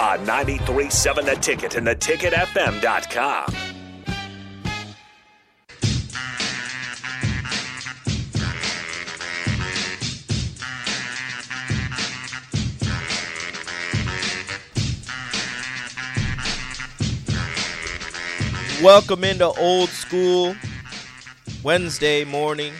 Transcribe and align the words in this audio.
On 0.00 0.18
93.7 0.26 1.24
The 1.24 1.36
Ticket 1.36 1.76
and 1.76 1.86
theticketfm.com. 1.86 3.54
Welcome 18.82 19.22
into 19.22 19.46
old 19.46 19.88
school 19.90 20.56
Wednesday 21.62 22.24
morning 22.24 22.72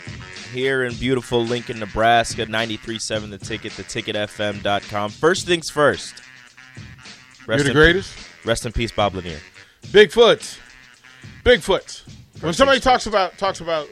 here 0.53 0.83
in 0.83 0.95
beautiful 0.97 1.45
Lincoln, 1.45 1.79
Nebraska. 1.79 2.45
93.7 2.45 3.31
The 3.31 3.39
Ticket, 3.39 3.73
theticketfm.com. 3.73 5.11
First 5.11 5.47
things 5.47 5.71
first. 5.71 6.24
You're 7.47 7.59
the 7.59 7.73
greatest. 7.73 8.17
Rest 8.45 8.67
in 8.67 8.73
peace, 8.73 8.93
Bob 8.93 9.15
Lanier. 9.15 9.39
Bigfoot. 9.89 10.59
Bigfoot. 11.45 12.03
When 12.41 12.53
somebody 12.53 12.81
talks 12.81 13.07
about 13.07 13.39
talks 13.39 13.61
about 13.61 13.89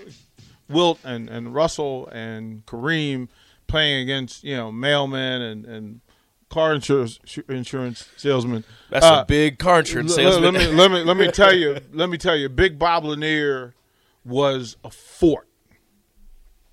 Wilt 0.69 0.98
and, 1.05 1.28
and 1.28 1.55
Russell 1.55 2.08
and 2.08 2.64
Kareem 2.67 3.28
playing 3.67 4.03
against, 4.03 4.45
you 4.45 4.56
know, 4.56 4.70
mailmen 4.70 5.53
and, 5.53 5.64
and 5.64 6.00
car 6.48 6.75
insurance 6.75 7.19
insurance 7.48 8.08
salesmen. 8.17 8.64
That's 8.91 9.05
uh, 9.06 9.23
a 9.23 9.25
big 9.27 9.58
car 9.58 9.80
insurance 9.80 10.14
salesman. 10.14 10.55
Let 10.55 10.55
me 10.55 10.67
let 10.73 10.91
me 10.91 11.03
let 11.03 11.17
me 11.17 11.30
tell 11.30 11.55
you, 11.55 11.78
let 11.92 12.08
me 12.08 12.19
tell 12.19 12.36
you, 12.36 12.48
Big 12.48 12.78
Bob 12.78 13.05
Lanier 13.05 13.75
was 14.25 14.77
a 14.84 14.91
fort. 14.91 15.48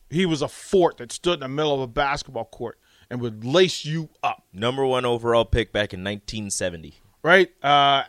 He 0.09 0.25
was 0.25 0.41
a 0.41 0.47
fort 0.47 0.97
that 0.97 1.11
stood 1.11 1.35
in 1.35 1.39
the 1.41 1.47
middle 1.47 1.73
of 1.73 1.81
a 1.81 1.87
basketball 1.87 2.45
court 2.45 2.79
and 3.09 3.21
would 3.21 3.43
lace 3.43 3.85
you 3.85 4.09
up. 4.23 4.43
Number 4.53 4.85
one 4.85 5.05
overall 5.05 5.45
pick 5.45 5.71
back 5.71 5.93
in 5.93 6.03
1970. 6.03 6.95
right? 7.23 7.49
Uh, 7.63 8.03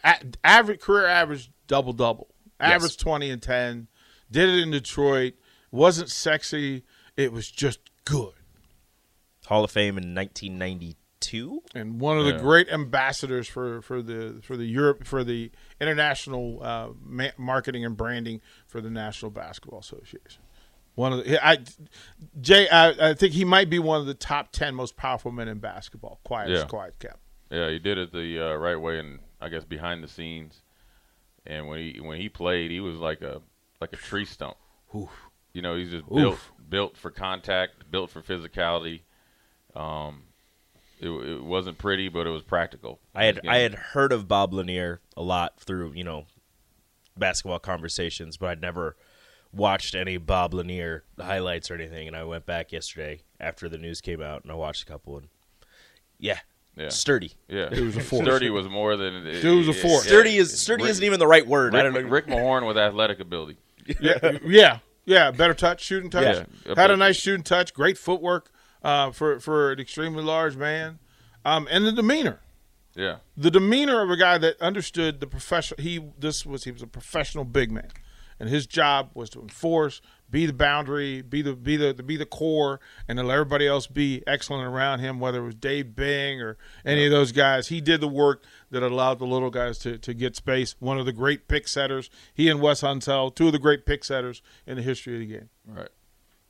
average 0.44 0.80
career 0.80 1.06
average 1.06 1.50
double 1.66 1.92
double, 1.92 2.28
Yes. 2.60 2.72
average 2.72 2.96
twenty 2.96 3.30
and 3.30 3.42
ten. 3.42 3.88
Did 4.30 4.48
it 4.48 4.58
in 4.62 4.70
Detroit. 4.70 5.34
wasn't 5.72 6.10
sexy. 6.10 6.84
It 7.16 7.32
was 7.32 7.50
just 7.50 7.78
good. 8.04 8.32
Hall 9.46 9.64
of 9.64 9.70
Fame 9.72 9.98
in 9.98 10.14
1992. 10.14 11.62
And 11.74 12.00
one 12.00 12.18
of 12.18 12.24
the 12.24 12.32
Yeah. 12.32 12.38
great 12.38 12.68
ambassadors 12.68 13.48
for, 13.48 13.82
for 13.82 14.00
the 14.02 14.40
for 14.42 14.56
the 14.56 14.64
Europe 14.66 15.04
for 15.04 15.24
the 15.24 15.50
international 15.80 16.62
uh, 16.62 16.88
ma- 17.02 17.30
marketing 17.36 17.84
and 17.84 17.96
branding 17.96 18.40
for 18.66 18.80
the 18.80 18.90
National 18.90 19.30
Basketball 19.30 19.80
Association. 19.80 20.42
One 20.94 21.12
of 21.12 21.24
the 21.24 21.44
I, 21.44 21.58
Jay, 22.40 22.68
I, 22.68 23.10
I 23.10 23.14
think 23.14 23.32
he 23.32 23.44
might 23.44 23.70
be 23.70 23.78
one 23.78 24.00
of 24.00 24.06
the 24.06 24.14
top 24.14 24.52
ten 24.52 24.74
most 24.74 24.96
powerful 24.96 25.30
men 25.32 25.48
in 25.48 25.58
basketball. 25.58 26.20
Quiet 26.24 26.50
Yeah. 26.50 26.64
quiet 26.64 26.98
cap. 26.98 27.18
Yeah, 27.50 27.70
he 27.70 27.78
did 27.78 27.98
it 27.98 28.12
the 28.12 28.52
uh, 28.52 28.54
right 28.54 28.76
way, 28.76 28.98
and 28.98 29.20
I 29.40 29.48
guess 29.48 29.64
behind 29.64 30.04
the 30.04 30.08
scenes. 30.08 30.62
And 31.46 31.66
when 31.68 31.78
he 31.78 32.00
when 32.00 32.20
he 32.20 32.28
played, 32.28 32.70
he 32.70 32.80
was 32.80 32.96
like 32.96 33.22
a 33.22 33.40
like 33.80 33.92
a 33.92 33.96
tree 33.96 34.24
stump. 34.24 34.56
You 35.52 35.62
know, 35.62 35.74
he's 35.76 35.90
just 35.90 36.08
built 36.08 36.38
built 36.68 36.96
for 36.96 37.10
contact, 37.10 37.90
built 37.90 38.10
for 38.10 38.20
physicality. 38.22 39.00
Um, 39.74 40.24
it, 41.00 41.08
it 41.08 41.42
wasn't 41.42 41.78
pretty, 41.78 42.08
but 42.08 42.26
it 42.26 42.30
was 42.30 42.42
practical. 42.42 43.00
I 43.14 43.24
had 43.24 43.40
I 43.48 43.58
had 43.58 43.74
heard 43.74 44.12
of 44.12 44.28
Bob 44.28 44.52
Lanier 44.52 45.00
a 45.16 45.22
lot 45.22 45.58
through 45.58 45.92
you 45.92 46.04
know 46.04 46.26
basketball 47.16 47.58
conversations, 47.58 48.36
but 48.36 48.50
I'd 48.50 48.60
never 48.60 48.96
watched 49.52 49.94
any 49.94 50.16
Bob 50.16 50.54
Lanier 50.54 51.04
highlights 51.18 51.70
or 51.70 51.74
anything. 51.74 52.06
And 52.08 52.16
I 52.16 52.24
went 52.24 52.46
back 52.46 52.72
yesterday 52.72 53.22
after 53.38 53.68
the 53.68 53.78
news 53.78 54.00
came 54.00 54.20
out, 54.22 54.42
and 54.42 54.52
I 54.52 54.54
watched 54.54 54.82
a 54.82 54.86
couple. 54.86 55.16
And 55.18 55.28
yeah, 56.18 56.38
Yeah. 56.76 56.88
sturdy. 56.90 57.32
yeah. 57.48 57.68
It 57.72 57.80
was 57.80 57.96
a 57.96 58.00
force. 58.00 58.22
Sturdy 58.24 58.50
was 58.50 58.68
more 58.68 58.96
than 58.96 59.26
it, 59.26 59.40
Dude 59.42 59.66
was 59.66 59.76
a 59.76 59.80
force. 59.80 60.04
Sturdy 60.04 60.36
is 60.36 60.60
sturdy 60.60 60.84
Rick- 60.84 60.90
isn't 60.90 61.04
even 61.04 61.18
the 61.18 61.26
right 61.26 61.46
word. 61.46 61.74
I 61.74 61.82
Rick, 61.82 61.94
don't 61.94 62.04
know. 62.04 62.10
Rick 62.10 62.26
Mahorn 62.26 62.66
with 62.66 62.78
athletic 62.78 63.20
ability. 63.20 63.58
yeah, 64.00 64.38
yeah, 64.44 64.78
yeah. 65.04 65.30
Better 65.30 65.54
touch, 65.54 65.82
shooting 65.82 66.10
touch. 66.10 66.46
Yeah. 66.66 66.74
Had 66.76 66.90
a 66.90 66.96
nice 66.96 67.16
shooting 67.16 67.42
touch. 67.42 67.74
Great 67.74 67.98
footwork 67.98 68.50
uh, 68.82 69.10
for 69.10 69.40
for 69.40 69.72
an 69.72 69.80
extremely 69.80 70.22
large 70.22 70.56
man, 70.56 70.98
um, 71.44 71.66
and 71.70 71.84
the 71.86 71.92
demeanor. 71.92 72.40
Yeah, 72.96 73.18
The 73.36 73.52
demeanor 73.52 74.02
of 74.02 74.10
a 74.10 74.16
guy 74.16 74.36
that 74.38 74.60
understood 74.60 75.20
the 75.20 75.26
professional. 75.28 75.80
He 75.80 76.00
this 76.18 76.44
was 76.44 76.64
he 76.64 76.72
was 76.72 76.82
a 76.82 76.86
professional 76.88 77.44
big 77.44 77.70
man, 77.70 77.88
and 78.40 78.48
his 78.48 78.66
job 78.66 79.10
was 79.14 79.30
to 79.30 79.40
enforce, 79.40 80.00
be 80.30 80.46
the 80.46 80.52
boundary, 80.52 81.22
be 81.22 81.42
the 81.42 81.54
be 81.54 81.76
the 81.76 81.92
be 81.94 82.16
the 82.16 82.26
core, 82.26 82.80
and 83.06 83.18
to 83.18 83.22
let 83.24 83.34
everybody 83.34 83.66
else 83.68 83.86
be 83.86 84.22
excellent 84.26 84.64
around 84.66 85.00
him. 85.00 85.20
Whether 85.20 85.40
it 85.40 85.44
was 85.44 85.54
Dave 85.54 85.94
Bing 85.94 86.40
or 86.40 86.56
any 86.84 87.04
of 87.04 87.10
those 87.12 87.30
guys, 87.32 87.68
he 87.68 87.80
did 87.80 88.00
the 88.00 88.08
work 88.08 88.42
that 88.70 88.82
allowed 88.82 89.18
the 89.18 89.26
little 89.26 89.50
guys 89.50 89.78
to 89.80 89.98
to 89.98 90.14
get 90.14 90.34
space. 90.34 90.74
One 90.80 90.98
of 90.98 91.06
the 91.06 91.12
great 91.12 91.46
pick 91.46 91.68
setters. 91.68 92.10
He 92.34 92.48
and 92.48 92.60
Wes 92.60 92.80
Unseld, 92.80 93.36
two 93.36 93.46
of 93.46 93.52
the 93.52 93.58
great 93.58 93.84
pick 93.86 94.02
setters 94.04 94.42
in 94.66 94.76
the 94.76 94.82
history 94.82 95.14
of 95.14 95.20
the 95.20 95.26
game. 95.26 95.50
right. 95.66 95.88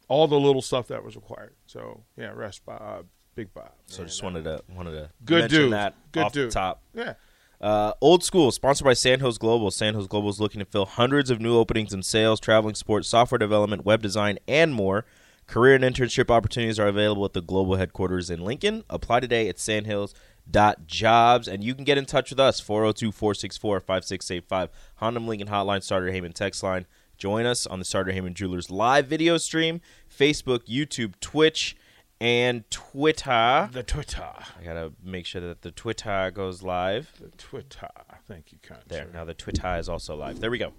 All 0.09 0.27
the 0.27 0.41
little 0.41 0.63
stuff 0.63 0.89
that 0.89 1.05
was 1.05 1.15
required. 1.17 1.55
So 1.67 2.05
yeah, 2.17 2.33
rest 2.35 2.65
by 2.67 2.75
uh, 2.75 3.03
Big 3.35 3.55
Bob. 3.55 3.73
So 3.87 4.05
just 4.05 4.23
wanted 4.23 4.45
to 4.45 4.63
wanted 4.75 4.93
to 4.93 5.11
Good 5.25 5.41
mention 5.43 5.61
dude. 5.63 5.73
that 5.73 5.95
Good 6.13 6.23
off 6.25 6.33
dude. 6.33 6.51
the 6.51 6.53
top. 6.55 6.83
Yeah. 6.95 7.15
Uh, 7.61 7.93
Old 8.01 8.25
School, 8.25 8.51
sponsored 8.51 8.87
by 8.87 8.95
Sandhills 8.95 9.37
Global. 9.37 9.71
Sandhills 9.71 10.09
Global 10.09 10.31
is 10.31 10.41
looking 10.41 10.61
to 10.61 10.65
fill 10.65 10.87
hundreds 10.87 11.29
of 11.31 11.41
new 11.41 11.57
openings 11.57 11.93
in 11.93 12.03
sales, 12.03 12.41
traveling 12.41 12.75
support, 12.75 13.05
software 13.05 13.39
development, 13.39 13.85
web 13.85 14.01
design, 14.01 14.39
and 14.49 14.73
more. 14.73 15.05
Career 15.47 15.75
and 15.75 15.85
internship 15.85 16.31
opportunities 16.31 16.79
are 16.79 16.89
available 16.89 17.25
at 17.25 17.35
the 17.35 17.43
global 17.43 17.77
headquarters 17.77 18.31
in 18.31 18.41
Lincoln. 18.41 18.85
Apply 18.89 19.21
today 19.21 19.47
at 19.49 19.59
sandhills.jobs, 19.59 21.49
and 21.49 21.63
you 21.63 21.75
can 21.75 21.85
get 21.85 21.99
in 21.99 22.07
touch 22.07 22.31
with 22.31 22.41
us, 22.41 22.63
402-464-5685, 22.63 24.69
Honda 24.97 25.21
Lincoln 25.21 25.49
Hotline, 25.49 25.83
Sartor 25.83 26.13
Hamann 26.13 26.33
text 26.33 26.63
line. 26.63 26.87
Join 27.19 27.45
us 27.45 27.67
on 27.67 27.79
the 27.79 27.85
Sartor 27.85 28.13
Hamann 28.13 28.33
Jewelers 28.33 28.71
live 28.71 29.07
video 29.07 29.37
stream, 29.37 29.83
Facebook, 30.09 30.61
YouTube, 30.61 31.13
Twitch, 31.21 31.77
and 32.21 32.69
Twitter. 32.71 33.69
The 33.73 33.83
Twitter. 33.83 34.23
I 34.61 34.65
gotta 34.65 34.93
make 35.03 35.27
sure 35.27 35.41
that 35.41 35.63
the 35.63 35.71
Twitter 35.71 36.31
goes 36.35 36.63
live. 36.63 37.13
The 37.21 37.31
Twitter. 37.37 37.89
Thank 38.29 38.53
you, 38.53 38.59
kind 38.63 38.81
There. 38.87 39.05
sir. 39.05 39.11
Now 39.13 39.25
the 39.25 39.35
Twitter 39.35 39.77
is 39.77 39.89
also 39.89 40.17
live. 40.17 40.41
There 40.41 40.51
we 40.51 40.59
go. 40.59 40.73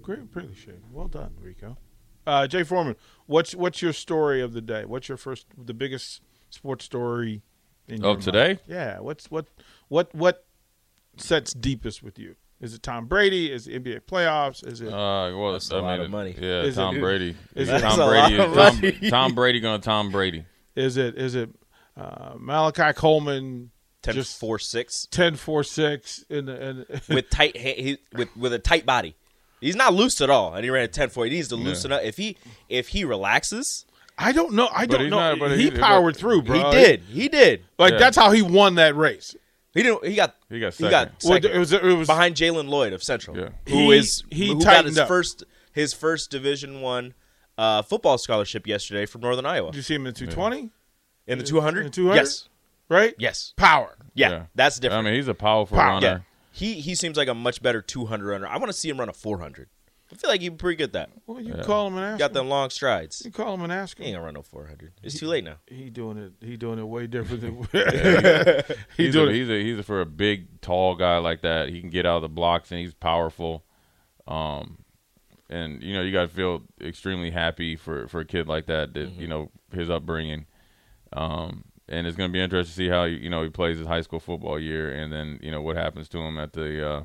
Great, 0.00 0.20
appreciate. 0.20 0.80
Well 0.90 1.08
done, 1.08 1.34
Rico. 1.40 1.76
Uh, 2.26 2.46
Jay 2.46 2.62
Foreman, 2.62 2.96
what's 3.26 3.54
what's 3.54 3.80
your 3.82 3.92
story 3.92 4.40
of 4.42 4.52
the 4.52 4.60
day? 4.60 4.84
What's 4.84 5.08
your 5.08 5.18
first, 5.18 5.46
the 5.56 5.74
biggest 5.74 6.20
sports 6.50 6.84
story 6.84 7.42
in 7.86 8.02
your 8.02 8.12
Of 8.16 8.20
today? 8.24 8.46
mind? 8.48 8.60
Yeah. 8.66 9.00
What's 9.00 9.30
what 9.30 9.46
what 9.88 10.14
what 10.14 10.46
sets 11.16 11.52
deepest 11.52 12.02
with 12.02 12.18
you? 12.18 12.36
Is 12.60 12.74
it 12.74 12.82
Tom 12.82 13.06
Brady? 13.06 13.52
Is 13.52 13.68
it 13.68 13.82
NBA 13.84 14.00
playoffs? 14.00 14.66
Is 14.66 14.80
it 14.80 14.88
Uh, 14.88 15.30
well, 15.36 15.52
That's 15.52 15.70
I 15.70 15.76
a 15.76 15.78
mean, 15.78 15.84
lot 15.86 16.00
of 16.00 16.10
money. 16.10 16.34
Yeah, 16.38 16.62
Is 16.62 16.74
Tom 16.74 16.96
it- 16.96 17.00
Brady. 17.00 17.36
is 17.54 17.68
it- 17.68 17.80
Tom 17.80 17.96
Brady. 18.08 18.36
Tom, 18.36 18.54
money. 18.56 19.10
Tom 19.10 19.34
Brady 19.34 19.60
going 19.60 19.80
to 19.80 19.84
Tom 19.84 20.10
Brady. 20.10 20.44
Is 20.78 20.96
it 20.96 21.16
is 21.16 21.34
it 21.34 21.50
uh, 21.96 22.34
Malachi 22.38 22.92
Coleman 22.92 23.70
10 24.02 24.14
just 24.14 24.38
4 24.38 24.58
6 24.58 25.06
10 25.10 25.34
4 25.36 25.64
6 25.64 26.24
in 26.30 26.44
the 26.46 26.68
in, 26.68 26.86
with 27.08 27.28
tight 27.30 27.56
he, 27.56 27.98
with 28.14 28.34
with 28.36 28.52
a 28.52 28.58
tight 28.58 28.86
body. 28.86 29.16
He's 29.60 29.74
not 29.74 29.92
loose 29.92 30.20
at 30.20 30.30
all, 30.30 30.54
and 30.54 30.62
he 30.62 30.70
ran 30.70 30.84
a 30.84 30.88
10 30.88 31.08
4. 31.08 31.24
He 31.24 31.30
needs 31.32 31.48
to 31.48 31.56
loosen 31.56 31.90
up. 31.90 32.02
If 32.04 32.16
he 32.16 32.36
if 32.68 32.88
he 32.88 33.04
relaxes, 33.04 33.84
I 34.16 34.30
don't 34.32 34.52
know. 34.54 34.68
I 34.72 34.86
don't 34.86 35.10
know. 35.10 35.34
not- 35.34 35.50
he, 35.52 35.64
he- 35.64 35.70
powered 35.72 36.14
but- 36.14 36.20
through, 36.20 36.42
bro. 36.42 36.70
he 36.70 36.76
did. 36.76 37.00
He 37.02 37.28
did. 37.28 37.64
Like 37.78 37.92
Yeah. 37.94 37.98
that's 37.98 38.16
how 38.16 38.30
he 38.30 38.40
won 38.42 38.76
that 38.76 38.94
race. 38.96 39.34
He 39.74 39.82
didn't. 39.82 40.06
He 40.06 40.14
got. 40.14 40.34
He 40.48 40.60
got 40.60 40.74
He 40.74 40.88
got 40.88 41.20
second. 41.20 41.44
Well, 41.44 41.54
it 41.56 41.58
was 41.58 41.72
it 41.72 41.82
was 41.82 42.06
behind 42.06 42.36
Jalen 42.36 42.68
Lloyd 42.68 42.92
of 42.92 43.02
Central, 43.02 43.36
Yeah. 43.36 43.48
who 43.68 43.90
He- 43.90 43.98
is 43.98 44.22
he 44.30 44.48
who 44.48 44.60
got 44.62 44.84
his 44.84 44.96
up. 44.96 45.08
first 45.08 45.42
his 45.72 45.92
first 45.92 46.30
Division 46.30 46.80
One 46.80 47.14
uh, 47.58 47.82
football 47.82 48.16
scholarship 48.18 48.66
yesterday 48.68 49.04
from 49.06 49.20
Northern 49.22 49.44
Iowa 49.44 49.72
Did 49.72 49.78
you 49.78 49.82
see 49.82 49.94
him 49.96 50.06
in 50.06 50.14
220? 50.14 50.70
In 51.28 51.38
the 51.38 51.44
200. 51.44 51.86
In 51.86 51.92
200? 51.92 52.16
Yes, 52.16 52.48
Right? 52.88 53.14
yes, 53.18 53.52
Power. 53.56 53.96
yeah, 54.14 54.30
Yeah. 54.30 54.42
that's 54.54 54.78
different. 54.80 55.06
I 55.06 55.10
mean, 55.10 55.14
he's 55.14 55.28
a 55.28 55.34
powerful 55.34 55.76
Pow. 55.78 55.94
runner. 55.94 56.06
yeah, 56.06 56.18
he 56.52 56.74
he 56.80 56.94
seems 56.94 57.16
like 57.16 57.28
a 57.28 57.34
much 57.34 57.62
better 57.62 57.80
200 57.82 58.26
runner. 58.28 58.46
I 58.46 58.56
want 58.56 58.66
to 58.68 58.72
see 58.72 58.88
him 58.88 58.98
run 58.98 59.08
a 59.08 59.12
400. 59.12 59.68
I 60.10 60.14
feel 60.16 60.30
like 60.30 60.40
you're 60.40 60.52
pretty 60.52 60.76
good 60.76 60.84
at 60.84 60.92
that. 60.94 61.10
Well, 61.26 61.38
you 61.38 61.52
call 61.64 61.86
him 61.88 61.96
and 61.96 62.04
ask 62.06 62.18
Got 62.18 62.32
them 62.32 62.48
long 62.48 62.70
strides. 62.70 63.20
You 63.26 63.30
call 63.30 63.52
him 63.52 63.60
and 63.60 63.70
ask 63.70 63.98
He 63.98 64.04
ain't 64.04 64.14
gonna 64.14 64.24
run 64.24 64.32
no 64.34 64.40
400. 64.42 64.92
It's 65.02 65.18
too 65.20 65.26
late 65.26 65.44
now. 65.44 65.56
He 65.66 65.90
doing 65.90 66.16
it. 66.16 66.32
He 66.40 66.56
doing 66.56 66.78
it 66.78 66.84
way 66.88 67.06
different 67.06 67.42
than 67.42 67.56
he 68.96 69.04
He's 69.04 69.12
doing 69.12 69.28
a, 69.28 69.30
it. 69.30 69.34
he's 69.34 69.50
a 69.50 69.62
he's 69.62 69.78
a, 69.78 69.82
for 69.82 70.00
a 70.00 70.06
big 70.06 70.62
tall 70.62 70.94
guy 70.94 71.18
like 71.18 71.42
that. 71.42 71.68
He 71.68 71.80
can 71.82 71.90
get 71.90 72.06
out 72.06 72.16
of 72.16 72.22
the 72.22 72.30
blocks 72.30 72.70
and 72.70 72.80
he's 72.80 72.94
powerful. 72.94 73.64
Um, 74.26 74.78
and 75.50 75.82
you 75.82 75.92
know 75.94 76.00
you 76.02 76.10
got 76.12 76.22
to 76.22 76.28
feel 76.34 76.62
extremely 76.80 77.30
happy 77.30 77.76
for 77.76 78.08
for 78.08 78.20
a 78.20 78.24
kid 78.24 78.48
like 78.48 78.64
that. 78.66 78.94
That 78.94 79.10
you 79.12 79.26
know 79.28 79.50
his 79.74 79.90
upbringing. 79.90 80.46
Um, 81.12 81.64
and 81.88 82.06
it's 82.06 82.16
going 82.16 82.28
to 82.28 82.32
be 82.32 82.40
interesting 82.42 82.70
to 82.72 82.76
see 82.76 82.88
how 82.88 83.04
you 83.04 83.30
know 83.30 83.42
he 83.42 83.48
plays 83.48 83.78
his 83.78 83.86
high 83.86 84.02
school 84.02 84.20
football 84.20 84.58
year, 84.60 84.90
and 84.92 85.12
then 85.12 85.38
you 85.42 85.50
know 85.50 85.62
what 85.62 85.76
happens 85.76 86.08
to 86.10 86.18
him 86.18 86.38
at 86.38 86.52
the. 86.52 86.88
Uh, 86.90 87.04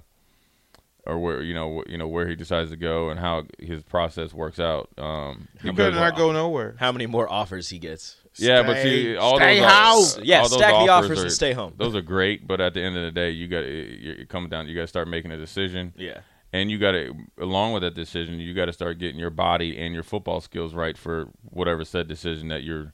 or 1.06 1.20
where 1.20 1.42
you 1.42 1.54
know 1.54 1.82
wh- 1.86 1.90
you 1.92 1.98
know 1.98 2.08
where 2.08 2.28
he 2.30 2.36
decides 2.36 2.70
to 2.70 2.78
go 2.78 3.10
and 3.10 3.20
how 3.20 3.44
his 3.60 3.84
process 3.84 4.34
works 4.34 4.58
out. 4.58 4.90
Um, 4.98 5.50
He 5.62 5.64
because- 5.70 5.76
better 5.92 5.96
not 5.98 6.16
go 6.16 6.32
nowhere. 6.32 6.76
How 6.80 6.94
many 6.94 7.08
more 7.08 7.30
offers 7.30 7.70
he 7.70 7.78
gets? 7.78 8.16
Yeah, 8.38 8.64
but 8.64 8.82
see, 8.82 9.16
all 9.18 9.36
stay 9.36 9.60
those 9.60 9.70
house. 9.70 10.18
all 10.18 10.24
Yeah, 10.24 10.42
those 10.44 10.54
stack 10.54 10.72
the 10.86 10.90
offers 10.92 11.20
are- 11.20 11.24
and 11.24 11.32
stay 11.32 11.52
home. 11.52 11.74
Those 11.78 11.94
are 11.94 12.02
great, 12.02 12.48
but 12.48 12.62
at 12.62 12.74
the 12.74 12.82
end 12.82 12.96
of 12.96 13.04
the 13.04 13.12
day, 13.12 13.32
you 13.32 13.48
got 13.50 13.60
you're 13.66 14.26
coming 14.28 14.50
down. 14.50 14.68
You 14.70 14.76
got 14.76 14.82
to 14.84 14.88
start 14.88 15.10
making 15.10 15.32
a 15.32 15.38
decision, 15.38 15.94
Yeah. 15.98 16.20
and 16.54 16.72
you 16.72 16.80
got 16.80 16.94
to, 16.94 17.14
along 17.38 17.74
with 17.74 17.84
that 17.84 17.96
decision, 17.96 18.40
you 18.40 18.54
got 18.54 18.66
to 18.66 18.74
start 18.74 18.98
getting 18.98 19.20
your 19.20 19.30
body 19.30 19.78
and 19.78 19.94
your 19.94 20.04
football 20.04 20.40
skills 20.40 20.74
right 20.74 20.98
for 20.98 21.28
whatever 21.50 21.84
said 21.84 22.08
decision 22.08 22.48
that 22.48 22.64
you're 22.64 22.94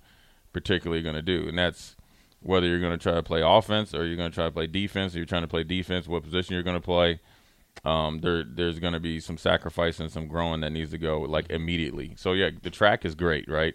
particularly 0.54 1.02
going 1.02 1.16
to 1.16 1.22
do, 1.22 1.48
and 1.48 1.58
that's 1.58 1.96
whether 2.42 2.68
you're 2.68 2.80
going 2.80 2.98
to 2.98 2.98
try 2.98 3.14
to 3.14 3.24
play 3.24 3.42
offense 3.44 3.94
or 3.94 4.06
you're 4.06 4.16
going 4.16 4.32
to 4.32 4.36
try 4.36 4.46
to 4.46 4.52
play 4.52 4.68
defense. 4.68 5.14
Or 5.14 5.18
you're 5.20 5.26
trying 5.26 5.42
to 5.42 5.48
play 5.48 5.64
defense, 5.64 6.08
what 6.08 6.24
position 6.24 6.54
you're 6.54 6.64
going 6.64 6.78
to 6.78 6.82
play. 6.82 7.20
Um, 7.86 8.20
there, 8.20 8.44
there's 8.44 8.80
going 8.80 8.94
to 8.94 9.00
be 9.00 9.20
some 9.20 9.38
sacrifice 9.38 10.00
and 10.00 10.12
some 10.12 10.28
growing 10.28 10.62
that 10.62 10.72
needs 10.72 10.92
to 10.92 10.98
go 10.98 11.22
like 11.22 11.50
immediately. 11.50 12.14
So 12.18 12.34
yeah, 12.34 12.50
the 12.62 12.70
track 12.70 13.06
is 13.06 13.16
great, 13.16 13.48
right? 13.50 13.74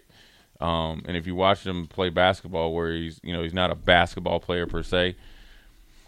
Um, 0.61 1.03
and 1.05 1.17
if 1.17 1.27
you 1.27 1.35
watch 1.35 1.65
him 1.65 1.87
play 1.87 2.09
basketball, 2.09 2.73
where 2.73 2.91
he's 2.91 3.19
you 3.23 3.33
know 3.33 3.43
he's 3.43 3.53
not 3.53 3.71
a 3.71 3.75
basketball 3.75 4.39
player 4.39 4.65
per 4.65 4.83
se, 4.83 5.15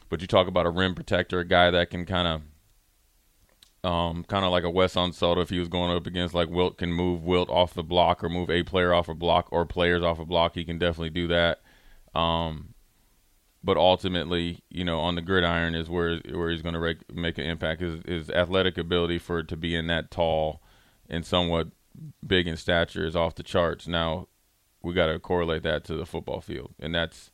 but 0.09 0.21
you 0.21 0.27
talk 0.27 0.47
about 0.47 0.65
a 0.65 0.69
rim 0.69 0.95
protector, 0.95 1.39
a 1.39 1.45
guy 1.45 1.69
that 1.71 1.89
can 1.89 2.05
kind 2.05 2.27
of, 2.27 2.41
um, 3.83 4.23
kind 4.23 4.43
of 4.43 4.51
like 4.51 4.63
a 4.63 4.69
Wes 4.69 4.95
Unseld 4.95 5.41
if 5.41 5.49
he 5.49 5.59
was 5.59 5.67
going 5.67 5.95
up 5.95 6.07
against 6.07 6.33
like 6.33 6.49
Wilt 6.49 6.77
can 6.77 6.91
move 6.91 7.23
Wilt 7.23 7.49
off 7.49 7.73
the 7.73 7.83
block 7.83 8.23
or 8.23 8.29
move 8.29 8.49
a 8.49 8.63
player 8.63 8.93
off 8.93 9.07
a 9.07 9.15
block 9.15 9.47
or 9.51 9.65
players 9.65 10.03
off 10.03 10.19
a 10.19 10.25
block. 10.25 10.55
He 10.55 10.65
can 10.65 10.77
definitely 10.77 11.11
do 11.11 11.27
that. 11.27 11.61
Um, 12.15 12.73
but 13.63 13.77
ultimately, 13.77 14.63
you 14.69 14.83
know, 14.83 14.99
on 14.99 15.15
the 15.15 15.21
gridiron 15.21 15.75
is 15.75 15.89
where 15.89 16.19
where 16.31 16.49
he's 16.49 16.61
going 16.61 16.73
to 16.73 16.79
rec- 16.79 17.11
make 17.13 17.37
an 17.37 17.45
impact. 17.45 17.81
His, 17.81 18.01
his 18.05 18.29
athletic 18.29 18.77
ability 18.77 19.19
for 19.19 19.43
to 19.43 19.57
be 19.57 19.75
in 19.75 19.87
that 19.87 20.09
tall 20.11 20.61
and 21.09 21.25
somewhat 21.25 21.67
big 22.25 22.47
in 22.47 22.57
stature 22.57 23.05
is 23.05 23.15
off 23.15 23.35
the 23.35 23.43
charts. 23.43 23.87
Now, 23.87 24.27
we 24.81 24.93
got 24.93 25.07
to 25.07 25.19
correlate 25.19 25.63
that 25.63 25.83
to 25.85 25.95
the 25.95 26.05
football 26.05 26.41
field, 26.41 26.73
and 26.79 26.93
that's 26.93 27.31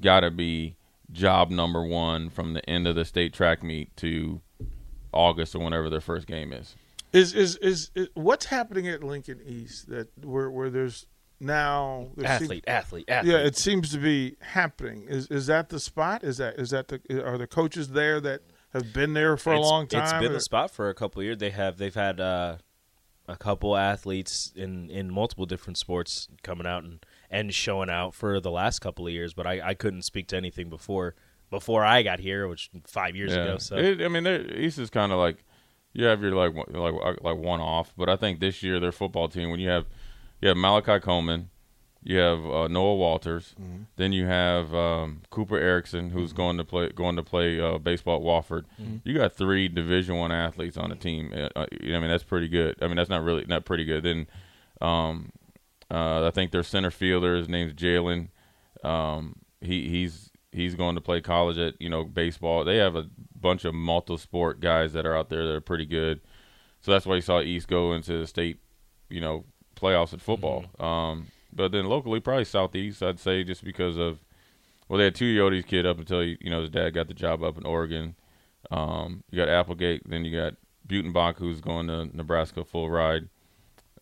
got 0.00 0.20
to 0.20 0.30
be 0.30 0.76
job 1.10 1.50
number 1.50 1.82
one 1.82 2.28
from 2.28 2.54
the 2.54 2.68
end 2.68 2.86
of 2.86 2.94
the 2.94 3.04
state 3.04 3.32
track 3.32 3.62
meet 3.62 3.96
to 3.96 4.40
August 5.12 5.54
or 5.54 5.60
whenever 5.60 5.88
their 5.90 6.00
first 6.00 6.26
game 6.26 6.52
is. 6.52 6.74
Is, 7.12 7.32
is 7.34 7.56
is 7.56 7.90
is 7.94 8.08
what's 8.14 8.46
happening 8.46 8.86
at 8.88 9.02
Lincoln 9.02 9.40
East 9.46 9.88
that 9.88 10.08
where 10.24 10.50
where 10.50 10.68
there's 10.68 11.06
now 11.40 12.08
there 12.16 12.28
seems- 12.38 12.42
Athlete, 12.42 12.64
athlete, 12.66 13.04
athlete. 13.08 13.32
yeah, 13.32 13.38
it 13.38 13.56
seems 13.56 13.90
to 13.92 13.98
be 13.98 14.36
happening. 14.40 15.06
Is 15.08 15.26
is 15.28 15.46
that 15.46 15.68
the 15.70 15.80
spot? 15.80 16.22
Is 16.24 16.36
that 16.38 16.58
is 16.58 16.70
that 16.70 16.88
the 16.88 17.00
are 17.24 17.38
the 17.38 17.46
coaches 17.46 17.88
there 17.90 18.20
that 18.20 18.42
have 18.74 18.92
been 18.92 19.14
there 19.14 19.36
for 19.36 19.52
a 19.54 19.60
long 19.60 19.86
time? 19.86 20.02
It's 20.02 20.12
been 20.12 20.24
or- 20.32 20.34
the 20.34 20.40
spot 20.40 20.70
for 20.70 20.88
a 20.90 20.94
couple 20.94 21.20
of 21.20 21.24
years. 21.24 21.38
They 21.38 21.50
have 21.50 21.78
they've 21.78 21.94
had 21.94 22.20
uh, 22.20 22.56
a 23.26 23.36
couple 23.36 23.76
athletes 23.76 24.52
in, 24.56 24.90
in 24.90 25.10
multiple 25.12 25.46
different 25.46 25.76
sports 25.78 26.28
coming 26.42 26.66
out 26.66 26.82
and, 26.84 27.04
and 27.30 27.54
showing 27.54 27.88
out 27.90 28.14
for 28.14 28.40
the 28.40 28.50
last 28.50 28.80
couple 28.80 29.06
of 29.06 29.12
years. 29.12 29.32
But 29.34 29.46
I, 29.46 29.60
I 29.68 29.74
couldn't 29.74 30.02
speak 30.02 30.28
to 30.28 30.36
anything 30.36 30.68
before 30.70 31.14
before 31.50 31.84
I 31.84 32.02
got 32.02 32.18
here, 32.20 32.46
which 32.48 32.70
five 32.86 33.16
years 33.16 33.32
ago. 33.32 33.58
So 33.58 33.76
It, 33.76 34.00
I 34.02 34.08
mean, 34.08 34.24
they're- 34.24 34.46
East 34.56 34.78
is 34.78 34.90
kind 34.90 35.12
of 35.12 35.18
like 35.18 35.44
you 35.92 36.04
have 36.04 36.22
your 36.22 36.32
like 36.32 36.54
like 36.70 37.22
like 37.22 37.36
one 37.36 37.60
off, 37.60 37.92
but 37.96 38.08
I 38.08 38.16
think 38.16 38.40
this 38.40 38.62
year 38.62 38.78
their 38.80 38.92
football 38.92 39.28
team 39.28 39.50
when 39.50 39.60
you 39.60 39.68
have 39.68 39.86
you 40.40 40.48
have 40.48 40.56
Malachi 40.56 41.00
Coleman, 41.00 41.50
you 42.04 42.18
have 42.18 42.38
uh, 42.46 42.68
Noah 42.68 42.94
Walters, 42.94 43.54
Mm-hmm. 43.60 43.82
then 43.96 44.12
you 44.12 44.26
have 44.26 44.72
um, 44.74 45.22
Cooper 45.30 45.56
Erickson 45.58 46.10
who's 46.10 46.32
going 46.32 46.56
to 46.58 46.64
play 46.64 46.90
going 46.90 47.16
to 47.16 47.22
play 47.24 47.58
uh, 47.60 47.78
baseball 47.78 48.16
at 48.18 48.22
Wofford. 48.22 48.64
Mm-hmm. 48.80 48.96
You 49.04 49.14
got 49.14 49.32
three 49.34 49.66
Division 49.68 50.16
One 50.16 50.30
athletes 50.30 50.76
on 50.76 50.90
the 50.90 50.96
team. 50.96 51.32
Uh, 51.34 51.48
uh, 51.56 51.66
you 51.80 51.90
know, 51.92 51.96
I 51.98 52.00
mean, 52.00 52.10
that's 52.10 52.22
pretty 52.22 52.48
good. 52.48 52.76
I 52.82 52.86
mean, 52.86 52.96
that's 52.96 53.10
not 53.10 53.24
really 53.24 53.44
not 53.48 53.64
pretty 53.64 53.84
good. 53.84 54.04
Then 54.04 54.26
um, 54.80 55.32
uh, 55.90 56.26
I 56.26 56.30
think 56.30 56.52
their 56.52 56.62
center 56.62 56.90
fielder 56.90 57.34
his 57.36 57.48
name's 57.48 57.72
Jalen. 57.72 58.28
Um, 58.84 59.36
he 59.60 59.88
he's 59.88 60.30
he's 60.58 60.74
going 60.74 60.96
to 60.96 61.00
play 61.00 61.20
college 61.20 61.58
at 61.58 61.80
you 61.80 61.88
know 61.88 62.04
baseball. 62.04 62.64
They 62.64 62.76
have 62.76 62.96
a 62.96 63.06
bunch 63.40 63.64
of 63.64 63.74
multi 63.74 64.16
sport 64.16 64.60
guys 64.60 64.92
that 64.92 65.06
are 65.06 65.16
out 65.16 65.30
there 65.30 65.46
that 65.46 65.54
are 65.54 65.60
pretty 65.60 65.86
good. 65.86 66.20
So 66.80 66.92
that's 66.92 67.06
why 67.06 67.16
you 67.16 67.20
saw 67.20 67.40
East 67.40 67.68
go 67.68 67.92
into 67.92 68.18
the 68.18 68.26
state, 68.26 68.58
you 69.08 69.20
know, 69.20 69.44
playoffs 69.76 70.12
in 70.12 70.18
football. 70.18 70.66
Um, 70.78 71.28
but 71.52 71.72
then 71.72 71.86
locally, 71.86 72.20
probably 72.20 72.44
Southeast, 72.44 73.02
I'd 73.02 73.18
say, 73.18 73.42
just 73.42 73.64
because 73.64 73.96
of 73.96 74.18
well, 74.88 74.98
they 74.98 75.04
had 75.04 75.14
two 75.14 75.34
Yodes 75.34 75.66
kid 75.66 75.86
up 75.86 75.98
until 75.98 76.22
you 76.22 76.36
know 76.44 76.60
his 76.60 76.70
dad 76.70 76.90
got 76.90 77.08
the 77.08 77.14
job 77.14 77.42
up 77.42 77.56
in 77.56 77.64
Oregon. 77.64 78.16
Um, 78.70 79.22
you 79.30 79.36
got 79.36 79.48
Applegate, 79.48 80.02
then 80.08 80.24
you 80.24 80.36
got 80.36 80.54
Butenbach, 80.86 81.38
who's 81.38 81.60
going 81.60 81.86
to 81.86 82.04
Nebraska 82.16 82.64
full 82.64 82.90
ride. 82.90 83.28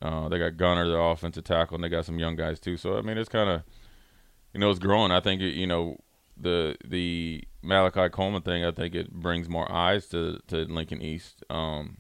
Uh, 0.01 0.29
they 0.29 0.39
got 0.39 0.57
Gunner, 0.57 0.89
their 0.89 1.01
offensive 1.01 1.45
tackle, 1.45 1.77
and 1.77 1.85
they 1.85 1.89
got 1.89 2.05
some 2.05 2.19
young 2.19 2.37
guys 2.37 2.61
too. 2.61 2.77
So 2.77 2.97
I 2.97 3.03
mean, 3.03 3.19
it's 3.19 3.29
kind 3.29 3.51
of, 3.51 3.63
you 4.55 4.61
know, 4.61 4.71
it's 4.71 4.79
growing. 4.79 5.11
I 5.11 5.21
think 5.21 5.41
it, 5.43 5.55
you 5.55 5.67
know 5.67 5.99
the 6.37 6.77
the 6.85 7.45
Malachi 7.63 8.09
Coleman 8.11 8.43
thing. 8.43 8.65
I 8.65 8.71
think 8.71 8.95
it 8.95 9.13
brings 9.13 9.49
more 9.49 9.71
eyes 9.71 10.07
to 10.09 10.39
to 10.49 10.57
Lincoln 10.65 11.01
East. 11.03 11.43
Um, 11.51 11.97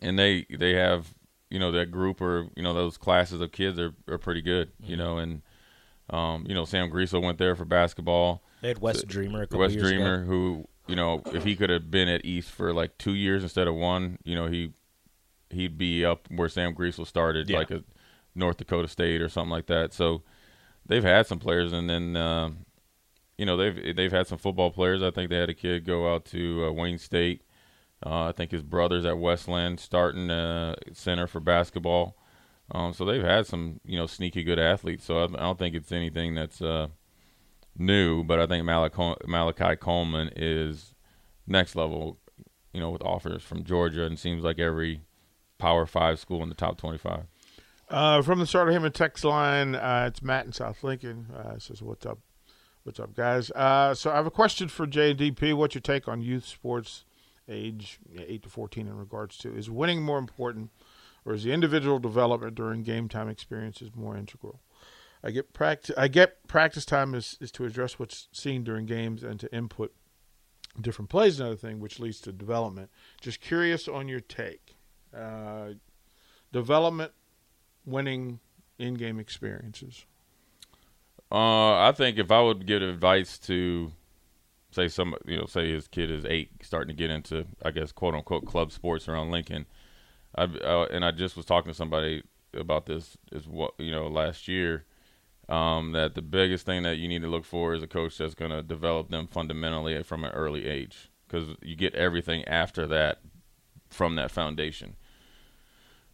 and 0.00 0.18
they 0.18 0.46
they 0.50 0.74
have 0.74 1.14
you 1.50 1.58
know 1.58 1.72
that 1.72 1.90
group 1.90 2.20
or 2.20 2.48
you 2.56 2.62
know 2.62 2.74
those 2.74 2.96
classes 2.96 3.40
of 3.40 3.52
kids 3.52 3.78
are 3.78 3.92
are 4.08 4.18
pretty 4.18 4.42
good. 4.42 4.72
You 4.82 4.96
know, 4.96 5.18
and 5.18 5.42
um, 6.10 6.44
you 6.48 6.54
know 6.54 6.64
Sam 6.64 6.90
Griesel 6.90 7.22
went 7.22 7.38
there 7.38 7.54
for 7.56 7.64
basketball. 7.64 8.42
they 8.62 8.68
had 8.68 8.78
West 8.78 9.06
Dreamer 9.06 9.42
a 9.42 9.46
couple 9.46 9.60
West 9.60 9.78
Dreamer, 9.78 10.16
ago. 10.22 10.24
who 10.26 10.64
you 10.86 10.96
know, 10.96 11.20
if 11.26 11.44
he 11.44 11.54
could 11.54 11.68
have 11.68 11.90
been 11.90 12.08
at 12.08 12.24
East 12.24 12.50
for 12.50 12.72
like 12.72 12.96
two 12.96 13.14
years 13.14 13.42
instead 13.42 13.68
of 13.68 13.74
one, 13.74 14.18
you 14.24 14.34
know, 14.34 14.46
he 14.46 14.72
he'd 15.50 15.76
be 15.76 16.04
up 16.04 16.26
where 16.30 16.48
Sam 16.48 16.74
Griesel 16.74 17.06
started, 17.06 17.48
Yeah. 17.50 17.58
like 17.58 17.70
a 17.70 17.84
North 18.34 18.56
Dakota 18.56 18.88
State 18.88 19.20
or 19.20 19.28
something 19.28 19.50
like 19.50 19.66
that. 19.66 19.92
So 19.92 20.22
they've 20.86 21.04
had 21.04 21.26
some 21.26 21.38
players, 21.38 21.72
and 21.74 21.90
then 21.90 22.16
um, 22.16 22.64
you 23.38 23.46
know 23.46 23.56
they've 23.56 23.96
they've 23.96 24.12
had 24.12 24.26
some 24.26 24.38
football 24.38 24.70
players. 24.70 25.02
I 25.02 25.10
think 25.10 25.30
they 25.30 25.36
had 25.36 25.48
a 25.48 25.54
kid 25.54 25.86
go 25.86 26.12
out 26.12 26.24
to 26.26 26.66
uh, 26.66 26.72
Wayne 26.72 26.98
State. 26.98 27.42
Uh, 28.04 28.24
I 28.26 28.32
think 28.32 28.50
his 28.50 28.62
brother's 28.62 29.04
at 29.04 29.18
Westland 29.18 29.80
starting 29.80 30.30
uh, 30.30 30.76
center 30.92 31.26
for 31.26 31.40
basketball. 31.40 32.16
Um, 32.70 32.92
so 32.92 33.04
they've 33.04 33.22
had 33.22 33.46
some, 33.46 33.80
you 33.84 33.98
know, 33.98 34.06
sneaky 34.06 34.42
good 34.44 34.58
athletes. 34.58 35.04
So 35.04 35.20
I, 35.20 35.24
I 35.24 35.40
don't 35.40 35.58
think 35.58 35.74
it's 35.74 35.90
anything 35.90 36.34
that's 36.34 36.60
uh, 36.60 36.88
new, 37.76 38.22
but 38.22 38.38
I 38.38 38.46
think 38.46 38.64
Malachi, 38.64 39.14
Malachi 39.26 39.76
Coleman 39.76 40.30
is 40.36 40.94
next 41.46 41.74
level, 41.74 42.18
you 42.72 42.80
know, 42.80 42.90
with 42.90 43.02
offers 43.02 43.42
from 43.42 43.64
Georgia, 43.64 44.04
and 44.04 44.18
seems 44.18 44.44
like 44.44 44.58
every 44.58 45.00
Power 45.58 45.86
Five 45.86 46.20
school 46.20 46.42
in 46.42 46.48
the 46.48 46.54
top 46.54 46.78
twenty-five. 46.78 47.24
Uh, 47.88 48.22
from 48.22 48.38
the 48.38 48.46
Sartor 48.46 48.70
Hamann 48.70 48.92
text 48.92 49.24
line, 49.24 49.74
uh, 49.74 50.04
it's 50.08 50.22
Matt 50.22 50.44
in 50.46 50.52
South 50.52 50.84
Lincoln. 50.84 51.26
Uh, 51.34 51.58
says, 51.58 51.82
"What's 51.82 52.06
up? 52.06 52.18
What's 52.88 53.00
up, 53.00 53.14
guys?" 53.14 53.50
Uh, 53.50 53.92
so 53.92 54.10
I 54.10 54.16
have 54.16 54.24
a 54.24 54.30
question 54.30 54.66
for 54.68 54.86
JDP. 54.86 55.52
What's 55.52 55.74
your 55.74 55.82
take 55.82 56.08
on 56.08 56.22
youth 56.22 56.46
sports, 56.46 57.04
age 57.46 58.00
eight 58.16 58.44
to 58.44 58.48
fourteen, 58.48 58.86
in 58.86 58.96
regards 58.96 59.36
to 59.38 59.54
is 59.54 59.68
winning 59.68 60.02
more 60.02 60.16
important, 60.16 60.70
or 61.26 61.34
is 61.34 61.44
the 61.44 61.52
individual 61.52 61.98
development 61.98 62.54
during 62.54 62.82
game 62.82 63.06
time 63.06 63.28
experiences 63.28 63.90
more 63.94 64.16
integral? 64.16 64.62
I 65.22 65.32
get 65.32 65.52
practice. 65.52 65.94
I 65.98 66.08
get 66.08 66.48
practice 66.48 66.86
time 66.86 67.14
is, 67.14 67.36
is 67.42 67.52
to 67.52 67.66
address 67.66 67.98
what's 67.98 68.28
seen 68.32 68.64
during 68.64 68.86
games 68.86 69.22
and 69.22 69.38
to 69.40 69.54
input 69.54 69.92
different 70.80 71.10
plays. 71.10 71.38
Another 71.38 71.56
thing, 71.56 71.80
which 71.80 72.00
leads 72.00 72.22
to 72.22 72.32
development. 72.32 72.88
Just 73.20 73.42
curious 73.42 73.86
on 73.86 74.08
your 74.08 74.20
take. 74.20 74.76
Uh, 75.14 75.72
development 76.52 77.12
winning 77.84 78.40
in-game 78.78 79.20
experiences. 79.20 80.06
Uh, 81.30 81.78
I 81.88 81.92
think 81.92 82.18
if 82.18 82.30
I 82.30 82.40
would 82.40 82.66
give 82.66 82.82
advice 82.82 83.38
to, 83.40 83.92
say 84.70 84.88
some, 84.88 85.14
you 85.26 85.36
know, 85.36 85.46
say 85.46 85.70
his 85.70 85.86
kid 85.86 86.10
is 86.10 86.24
eight, 86.24 86.50
starting 86.62 86.88
to 86.88 86.98
get 86.98 87.10
into, 87.10 87.46
I 87.62 87.70
guess, 87.70 87.92
quote 87.92 88.14
unquote, 88.14 88.46
club 88.46 88.72
sports 88.72 89.08
around 89.08 89.30
Lincoln, 89.30 89.66
I 90.34 90.44
uh, 90.44 90.86
and 90.90 91.04
I 91.04 91.10
just 91.10 91.36
was 91.36 91.46
talking 91.46 91.70
to 91.70 91.76
somebody 91.76 92.22
about 92.54 92.86
this 92.86 93.16
is 93.32 93.46
what 93.46 93.74
you 93.78 93.90
know 93.90 94.08
last 94.08 94.48
year. 94.48 94.84
Um, 95.48 95.92
that 95.92 96.14
the 96.14 96.20
biggest 96.20 96.66
thing 96.66 96.82
that 96.82 96.98
you 96.98 97.08
need 97.08 97.22
to 97.22 97.28
look 97.28 97.46
for 97.46 97.72
is 97.72 97.82
a 97.82 97.86
coach 97.86 98.18
that's 98.18 98.34
going 98.34 98.50
to 98.50 98.62
develop 98.62 99.08
them 99.08 99.26
fundamentally 99.26 100.02
from 100.02 100.24
an 100.24 100.32
early 100.32 100.66
age, 100.66 101.10
because 101.26 101.56
you 101.62 101.74
get 101.74 101.94
everything 101.94 102.44
after 102.44 102.86
that 102.86 103.20
from 103.88 104.16
that 104.16 104.30
foundation. 104.30 104.96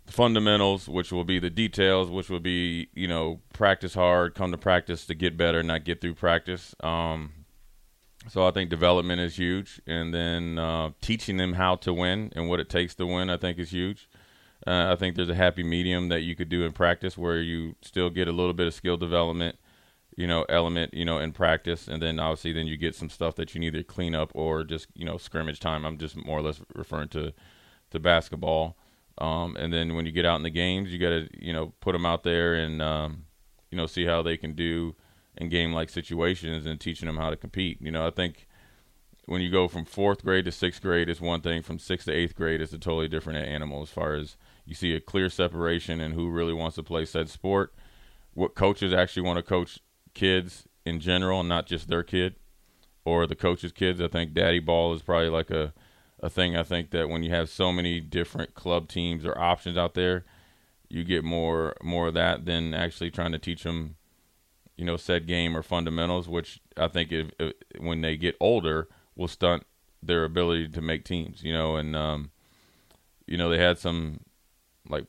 Fundamentals, 0.07 0.89
which 0.89 1.13
will 1.13 1.25
be 1.25 1.39
the 1.39 1.51
details, 1.51 2.11
which 2.11 2.29
will 2.29 2.41
be 2.41 2.89
you 2.95 3.09
know 3.09 3.41
practice 3.53 3.95
hard, 3.95 4.35
come 4.35 4.51
to 4.51 4.59
practice 4.59 5.07
to 5.07 5.15
get 5.15 5.37
better, 5.37 5.63
not 5.63 5.85
get 5.85 6.01
through 6.01 6.15
practice. 6.15 6.75
Um, 6.81 7.33
so 8.29 8.47
I 8.47 8.51
think 8.53 8.71
development 8.71 9.21
is 9.21 9.37
huge, 9.37 9.81
and 9.87 10.15
then 10.15 10.59
uh, 10.59 10.91
teaching 11.01 11.37
them 11.37 11.55
how 11.55 11.77
to 11.77 11.93
win 11.93 12.33
and 12.35 12.49
what 12.49 12.61
it 12.61 12.69
takes 12.69 12.95
to 12.97 13.07
win, 13.07 13.29
I 13.29 13.37
think, 13.37 13.59
is 13.59 13.71
huge. 13.71 14.09
Uh, 14.67 14.93
I 14.93 14.97
think 14.97 15.15
there's 15.15 15.29
a 15.29 15.35
happy 15.35 15.63
medium 15.63 16.09
that 16.09 16.23
you 16.23 16.35
could 16.35 16.49
do 16.49 16.65
in 16.65 16.73
practice 16.73 17.19
where 17.19 17.41
you 17.41 17.75
still 17.83 18.09
get 18.09 18.29
a 18.29 18.33
little 18.33 18.55
bit 18.55 18.67
of 18.67 18.73
skill 18.73 18.97
development, 18.97 19.59
you 20.17 20.27
know, 20.27 20.47
element, 20.49 20.95
you 20.95 21.05
know, 21.05 21.19
in 21.19 21.33
practice, 21.33 21.87
and 21.87 22.03
then 22.03 22.19
obviously 22.19 22.53
then 22.55 22.67
you 22.67 22.79
get 22.79 22.95
some 22.95 23.11
stuff 23.11 23.35
that 23.37 23.55
you 23.55 23.61
need 23.61 23.75
to 23.75 23.85
clean 23.85 24.15
up 24.15 24.31
or 24.35 24.65
just 24.65 24.87
you 24.95 25.05
know 25.05 25.19
scrimmage 25.19 25.61
time. 25.61 25.85
I'm 25.85 25.99
just 25.99 26.17
more 26.17 26.39
or 26.39 26.43
less 26.43 26.63
referring 26.75 27.09
to 27.09 27.35
to 27.91 28.01
basketball. 28.01 28.77
Um, 29.19 29.57
and 29.57 29.73
then 29.73 29.95
when 29.95 30.07
you 30.07 30.13
get 30.13 30.27
out 30.27 30.37
in 30.37 30.43
the 30.43 30.51
games, 30.51 30.93
you 30.93 30.99
got 30.99 31.11
to 31.11 31.29
you 31.39 31.53
know 31.53 31.73
put 31.81 31.93
them 31.93 32.07
out 32.07 32.23
there 32.23 32.55
and 32.55 32.83
um, 32.83 33.25
you 33.71 33.77
know 33.77 33.87
see 33.87 34.05
how 34.05 34.23
they 34.23 34.37
can 34.37 34.55
do 34.55 34.95
in 35.37 35.49
game 35.49 35.73
like 35.73 35.89
situations 35.89 36.67
and 36.67 36.81
teaching 36.81 37.07
them 37.07 37.17
how 37.17 37.31
to 37.31 37.37
compete. 37.37 37.81
You 37.81 37.91
know, 37.91 38.07
I 38.07 38.11
think 38.11 38.47
when 39.27 39.41
you 39.41 39.51
go 39.51 39.69
from 39.69 39.85
fourth 39.85 40.25
grade 40.25 40.45
to 40.45 40.53
sixth 40.53 40.83
grade 40.83 41.09
is 41.09 41.21
one 41.21 41.41
thing. 41.41 41.63
From 41.63 41.79
sixth 41.79 42.07
to 42.07 42.13
eighth 42.13 42.35
grade 42.35 42.61
is 42.61 42.73
a 42.73 42.79
totally 42.79 43.09
different 43.09 43.47
animal 43.47 43.83
as 43.83 43.91
far 43.91 44.15
as 44.15 44.37
you 44.67 44.75
see 44.75 44.95
a 44.95 45.01
clear 45.01 45.29
separation 45.29 46.01
in 46.01 46.13
who 46.13 46.29
really 46.31 46.53
wants 46.53 46.77
to 46.77 46.83
play 46.83 47.05
said 47.05 47.29
sport, 47.29 47.75
what 48.33 48.55
coaches 48.55 48.93
actually 48.93 49.23
want 49.23 49.37
to 49.37 49.43
coach 49.43 49.79
kids 50.15 50.67
in 50.85 51.01
general, 51.01 51.41
and 51.41 51.49
not 51.49 51.67
just 51.67 51.89
their 51.89 52.03
kid 52.03 52.37
or 53.05 53.27
the 53.27 53.37
coaches' 53.37 53.73
kids. 53.73 54.01
I 54.01 54.09
think 54.09 54.33
daddy 54.33 54.61
ball 54.61 54.95
is 54.95 55.03
probably 55.03 55.29
like 55.29 55.51
a 55.51 55.73
a 56.25 56.31
thing. 56.31 56.57
I 56.57 56.63
think 56.63 56.91
that 56.91 57.11
when 57.11 57.23
you 57.23 57.31
have 57.31 57.51
so 57.51 57.71
many 57.71 58.01
different 58.01 58.55
club 58.55 58.89
teams 58.89 59.27
or 59.27 59.39
options 59.39 59.77
out 59.77 59.93
there, 59.93 60.25
you 60.89 61.05
get 61.05 61.23
more 61.23 61.75
more 61.83 62.09
of 62.09 62.15
that 62.15 62.47
than 62.47 62.73
actually 62.73 63.11
trying 63.11 63.33
to 63.33 63.39
teach 63.39 63.63
them, 63.63 63.97
you 64.77 64.87
know, 64.87 64.97
said 64.97 65.27
game 65.27 65.55
or 65.55 65.63
fundamentals. 65.63 66.27
Which 66.27 66.61
I 66.79 66.89
think 66.89 67.13
if, 67.13 67.31
if, 67.39 67.53
when 67.79 68.01
they 68.01 68.17
get 68.17 68.37
older 68.41 68.89
will 69.15 69.29
stunt 69.29 69.65
their 70.03 70.25
ability 70.25 70.69
to 70.69 70.81
make 70.81 71.05
teams. 71.05 71.43
You 71.43 71.53
know, 71.53 71.77
and 71.77 71.95
um, 71.95 72.31
you 73.27 73.37
know 73.37 73.51
they 73.51 73.59
had 73.59 73.79
some 73.79 74.21
like 74.89 75.05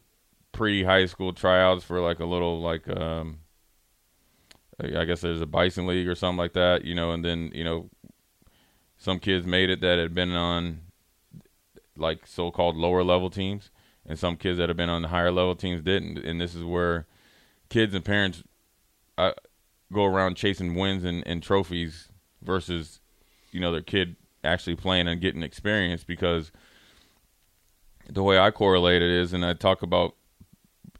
pre 0.51 0.83
high 0.83 1.05
school 1.05 1.31
tryouts 1.31 1.85
for 1.85 2.01
like 2.01 2.19
a 2.19 2.25
little 2.25 2.59
like 2.59 2.89
um 2.89 3.39
I 4.77 5.05
guess 5.05 5.21
there's 5.21 5.39
a 5.39 5.45
Bison 5.45 5.87
League 5.87 6.09
or 6.09 6.15
something 6.15 6.37
like 6.37 6.51
that, 6.51 6.83
you 6.83 6.93
know, 6.93 7.11
and 7.11 7.23
then, 7.23 7.49
you 7.55 7.63
know, 7.63 7.89
some 8.97 9.19
kids 9.19 9.47
made 9.47 9.69
it 9.69 9.79
that 9.79 9.97
had 9.97 10.13
been 10.13 10.31
on 10.31 10.81
like 11.97 12.27
so-called 12.27 12.75
lower 12.75 13.03
level 13.03 13.29
teams, 13.29 13.71
and 14.05 14.19
some 14.19 14.37
kids 14.37 14.57
that 14.57 14.69
have 14.69 14.77
been 14.77 14.89
on 14.89 15.01
the 15.01 15.07
higher 15.07 15.31
level 15.31 15.55
teams 15.55 15.81
didn't. 15.81 16.17
And 16.19 16.39
this 16.39 16.55
is 16.55 16.63
where 16.63 17.07
kids 17.69 17.93
and 17.93 18.03
parents 18.03 18.43
uh, 19.17 19.31
go 19.91 20.05
around 20.05 20.35
chasing 20.35 20.75
wins 20.75 21.03
and, 21.03 21.25
and 21.25 21.41
trophies 21.41 22.09
versus, 22.41 22.99
you 23.51 23.59
know, 23.59 23.71
their 23.71 23.81
kid 23.81 24.15
actually 24.43 24.75
playing 24.75 25.07
and 25.07 25.21
getting 25.21 25.41
experience 25.41 26.03
because 26.03 26.51
the 28.07 28.21
way 28.23 28.37
I 28.37 28.51
correlate 28.51 29.01
it 29.01 29.09
is, 29.09 29.33
and 29.33 29.45
I 29.45 29.53
talk 29.53 29.81
about, 29.81 30.15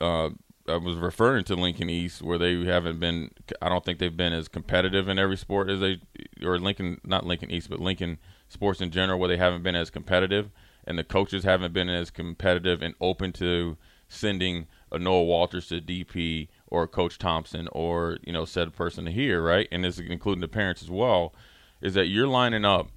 uh, 0.02 0.30
I 0.68 0.78
was 0.78 0.96
referring 0.96 1.44
to 1.46 1.56
Lincoln 1.56 1.92
East 1.92 2.24
where 2.24 2.40
they 2.40 2.66
haven't 2.66 3.00
been. 3.00 3.30
I 3.62 3.70
don't 3.70 3.86
think 3.86 4.00
they've 4.00 4.18
been 4.18 4.34
as 4.34 4.48
competitive 4.48 5.08
in 5.08 5.20
every 5.20 5.38
sport 5.38 5.70
as 5.70 5.80
they, 5.80 6.00
or 6.44 6.58
Lincoln, 6.58 7.00
not 7.04 7.24
Lincoln 7.24 7.52
East, 7.52 7.70
but 7.70 7.80
Lincoln 7.80 8.18
sports 8.50 8.82
in 8.82 8.90
general, 8.90 9.20
where 9.20 9.30
they 9.30 9.38
haven't 9.38 9.62
been 9.62 9.76
as 9.76 9.92
competitive 9.92 10.50
and 10.86 10.98
the 10.98 11.04
coaches 11.04 11.44
haven't 11.44 11.74
been 11.74 11.90
as 11.90 12.10
competitive 12.10 12.82
and 12.82 12.96
open 13.02 13.32
to 13.34 13.78
sending 14.08 14.68
a 14.92 15.00
Noah 15.00 15.24
Walters 15.24 15.68
to 15.68 15.82
DP 15.82 16.48
or 16.68 16.88
Coach 16.88 17.18
Thompson 17.18 17.68
or 17.72 18.18
you 18.24 18.32
know 18.32 18.46
said 18.46 18.74
person 18.74 19.08
here, 19.08 19.42
right? 19.42 19.68
And 19.72 19.84
this 19.84 20.00
is 20.00 20.10
including 20.10 20.42
the 20.42 20.48
parents 20.48 20.82
as 20.82 20.90
well. 20.90 21.34
Is 21.82 21.94
that 21.96 22.08
you're 22.08 22.28
lining 22.28 22.66
up 22.66 22.90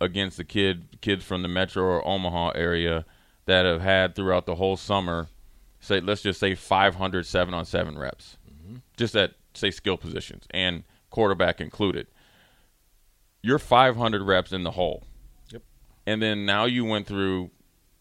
against 0.00 0.36
the 0.36 0.44
kid 0.44 1.00
kids 1.00 1.24
from 1.24 1.42
the 1.42 1.48
Metro 1.48 1.82
or 1.82 2.06
Omaha 2.06 2.50
area 2.54 3.04
that 3.46 3.66
have 3.66 3.80
had 3.80 4.14
throughout 4.14 4.46
the 4.46 4.54
whole 4.54 4.76
summer, 4.76 5.28
say 5.80 6.00
let's 6.00 6.22
just 6.22 6.40
say 6.40 6.54
500 6.54 7.26
seven 7.26 7.54
on 7.54 7.64
seven 7.64 7.98
reps, 7.98 8.36
mm-hmm. 8.50 8.76
just 8.96 9.16
at 9.16 9.32
say 9.54 9.70
skill 9.70 9.96
positions 9.96 10.46
and 10.50 10.84
quarterback 11.10 11.60
included. 11.60 12.06
You're 13.42 13.58
500 13.58 14.22
reps 14.22 14.52
in 14.52 14.62
the 14.62 14.70
hole 14.72 15.02
and 16.06 16.22
then 16.22 16.44
now 16.44 16.64
you 16.64 16.84
went 16.84 17.06
through 17.06 17.50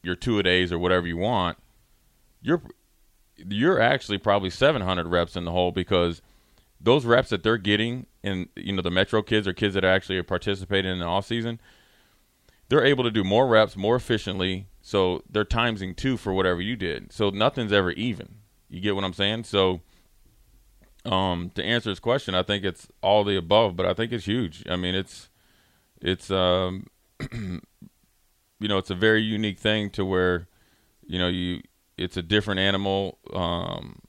your 0.03 0.15
two 0.15 0.39
a 0.39 0.43
days 0.43 0.71
or 0.71 0.79
whatever 0.79 1.07
you 1.07 1.17
want, 1.17 1.57
you're 2.41 2.61
you're 3.37 3.79
actually 3.79 4.17
probably 4.17 4.49
700 4.49 5.07
reps 5.07 5.35
in 5.35 5.45
the 5.45 5.51
hole 5.51 5.71
because 5.71 6.21
those 6.79 7.05
reps 7.05 7.29
that 7.29 7.43
they're 7.43 7.57
getting 7.57 8.05
in 8.23 8.49
you 8.55 8.73
know 8.73 8.81
the 8.81 8.91
metro 8.91 9.21
kids 9.21 9.47
or 9.47 9.53
kids 9.53 9.73
that 9.73 9.83
are 9.83 9.91
actually 9.91 10.21
participating 10.23 10.91
in 10.91 10.99
the 10.99 11.05
off 11.05 11.25
season, 11.25 11.59
they're 12.69 12.85
able 12.85 13.03
to 13.03 13.11
do 13.11 13.23
more 13.23 13.47
reps 13.47 13.75
more 13.75 13.95
efficiently. 13.95 14.67
So 14.81 15.23
they're 15.29 15.45
timesing 15.45 15.95
two 15.95 16.17
for 16.17 16.33
whatever 16.33 16.61
you 16.61 16.75
did. 16.75 17.11
So 17.13 17.29
nothing's 17.29 17.71
ever 17.71 17.91
even. 17.91 18.35
You 18.67 18.81
get 18.81 18.95
what 18.95 19.03
I'm 19.03 19.13
saying? 19.13 19.43
So 19.43 19.81
um, 21.05 21.51
to 21.55 21.63
answer 21.63 21.89
his 21.89 21.99
question, 21.99 22.35
I 22.35 22.43
think 22.43 22.63
it's 22.63 22.87
all 23.01 23.23
the 23.23 23.35
above, 23.35 23.75
but 23.75 23.85
I 23.85 23.93
think 23.93 24.11
it's 24.11 24.25
huge. 24.25 24.63
I 24.69 24.75
mean, 24.75 24.95
it's 24.95 25.29
it's 26.01 26.31
um, 26.31 26.87
you 28.61 28.67
know, 28.67 28.77
it's 28.77 28.91
a 28.91 28.95
very 28.95 29.21
unique 29.21 29.57
thing 29.57 29.89
to 29.89 30.05
where, 30.05 30.47
you 31.05 31.17
know, 31.17 31.27
you 31.27 31.61
it's 31.97 32.15
a 32.15 32.21
different 32.21 32.59
animal 32.59 33.17
um, 33.33 33.99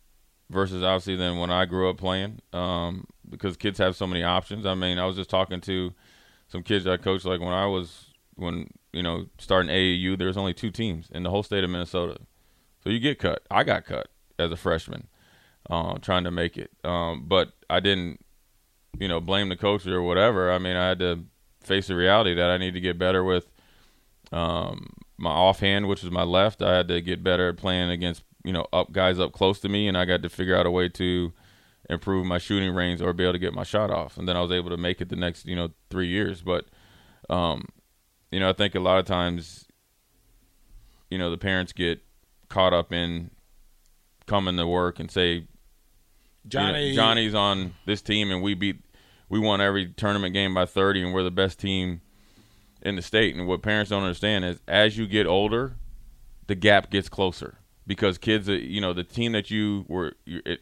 versus 0.51 0.83
obviously 0.83 1.17
than 1.17 1.39
when 1.39 1.51
I 1.51 1.65
grew 1.65 1.89
up 1.91 1.97
playing 1.97 2.41
um, 2.53 3.07
because 3.29 3.57
kids 3.57 3.79
have 3.79 3.97
so 3.97 4.07
many 4.07 4.23
options. 4.23 4.67
I 4.67 4.75
mean, 4.75 4.99
I 4.99 5.07
was 5.07 5.17
just 5.17 5.31
talking 5.31 5.61
to 5.63 5.93
some 6.49 6.63
kids 6.63 6.87
I 6.87 6.99
coached 6.99 7.25
like 7.25 7.41
when 7.41 7.55
I 7.55 7.67
was 7.67 8.11
when 8.35 8.69
you 8.93 9.03
know 9.03 9.27
starting 9.39 9.71
AAU, 9.71 10.19
there 10.19 10.29
was 10.29 10.37
only 10.37 10.53
two 10.53 10.71
teams 10.71 11.09
in 11.11 11.23
the 11.23 11.31
whole 11.31 11.43
state 11.43 11.65
of 11.65 11.71
Minnesota, 11.71 12.19
so 12.85 12.91
you 12.91 13.01
get 13.01 13.19
cut. 13.19 13.43
I 13.51 13.65
got 13.65 13.87
cut 13.87 14.09
as 14.39 14.53
a 14.53 14.57
freshman, 14.57 15.07
uh, 15.71 15.95
trying 15.99 16.25
to 16.25 16.31
make 16.31 16.59
it, 16.59 16.71
um, 16.85 17.25
but 17.27 17.53
I 17.71 17.81
didn't, 17.81 18.23
you 18.99 19.09
know, 19.09 19.21
blame 19.21 19.49
the 19.49 19.57
coach 19.57 19.87
or 19.87 20.03
whatever. 20.03 20.53
I 20.53 20.59
mean, 20.59 20.77
I 20.77 20.89
had 20.89 20.99
to 20.99 21.25
face 21.63 21.87
the 21.87 21.97
reality 21.97 22.35
that 22.35 22.51
I 22.51 22.59
need 22.59 22.75
to 22.75 22.81
get 22.81 22.99
better 22.99 23.25
with 23.25 23.52
um, 24.33 24.89
my 25.19 25.31
offhand, 25.31 25.89
which 25.89 26.03
was 26.03 26.11
my 26.11 26.25
left, 26.25 26.63
I 26.63 26.77
had 26.77 26.89
to 26.89 27.01
get 27.01 27.23
better 27.23 27.51
at 27.51 27.57
playing 27.57 27.91
against 27.91 28.25
you 28.45 28.53
know 28.53 28.67
up 28.73 28.93
guys 28.93 29.21
up 29.21 29.33
close 29.33 29.61
to 29.61 29.69
me, 29.69 29.87
and 29.87 29.97
I 29.97 30.05
got 30.05 30.23
to 30.23 30.29
figure 30.29 30.57
out 30.57 30.67
a 30.67 30.71
way 30.71 30.89
to 30.91 31.33
improve 31.91 32.25
my 32.27 32.39
shooting 32.39 32.75
range 32.75 33.01
or 33.01 33.13
be 33.13 33.25
able 33.25 33.35
to 33.35 33.39
get 33.39 33.53
my 33.53 33.65
shot 33.65 33.91
off. 33.91 34.17
And 34.17 34.27
then 34.29 34.37
I 34.37 34.41
was 34.41 34.51
able 34.51 34.71
to 34.71 34.77
make 34.77 35.01
it 35.01 35.09
the 35.09 35.17
next 35.17 35.47
you 35.47 35.55
know 35.55 35.71
three 35.91 36.09
years. 36.09 36.43
But 36.43 36.67
um, 37.31 37.67
you 38.31 38.41
know, 38.41 38.49
I 38.49 38.53
think 38.53 38.75
a 38.75 38.81
lot 38.81 38.99
of 38.99 39.05
times, 39.05 39.67
you 41.11 41.19
know, 41.19 41.31
the 41.31 41.39
parents 41.39 41.73
get 41.73 42.01
caught 42.49 42.73
up 42.73 42.93
in 42.93 43.31
coming 44.27 44.57
to 44.57 44.67
work 44.67 44.99
and 44.99 45.11
say, 45.11 45.47
Johnny, 46.49 46.89
you 46.89 46.97
know, 46.97 47.03
Johnny's 47.03 47.35
on 47.35 47.75
this 47.87 48.03
team, 48.03 48.31
and 48.31 48.43
we 48.43 48.55
beat, 48.55 48.81
we 49.29 49.39
won 49.39 49.61
every 49.61 49.89
tournament 49.89 50.33
game 50.33 50.55
by 50.55 50.67
thirty, 50.67 51.03
and 51.03 51.13
we're 51.13 51.23
the 51.23 51.31
best 51.31 51.61
team 51.61 52.01
in 52.83 52.97
the 52.97 53.03
state. 53.03 53.35
And 53.35 53.47
what 53.47 53.63
parents 53.63 53.91
don't 53.91 54.03
understand 54.03 54.45
is 54.45 54.61
as 54.69 54.99
you 54.99 55.07
get 55.07 55.27
older, 55.27 55.77
the 56.47 56.55
gap 56.55 56.91
gets 56.91 57.09
closer 57.09 57.59
because 57.87 58.19
kids, 58.19 58.49
uh, 58.49 58.53
you 58.53 58.81
know, 58.81 58.93
the 58.93 59.05
team 59.05 59.33
that 59.33 59.51
you 59.51 59.85
were, 59.89 60.15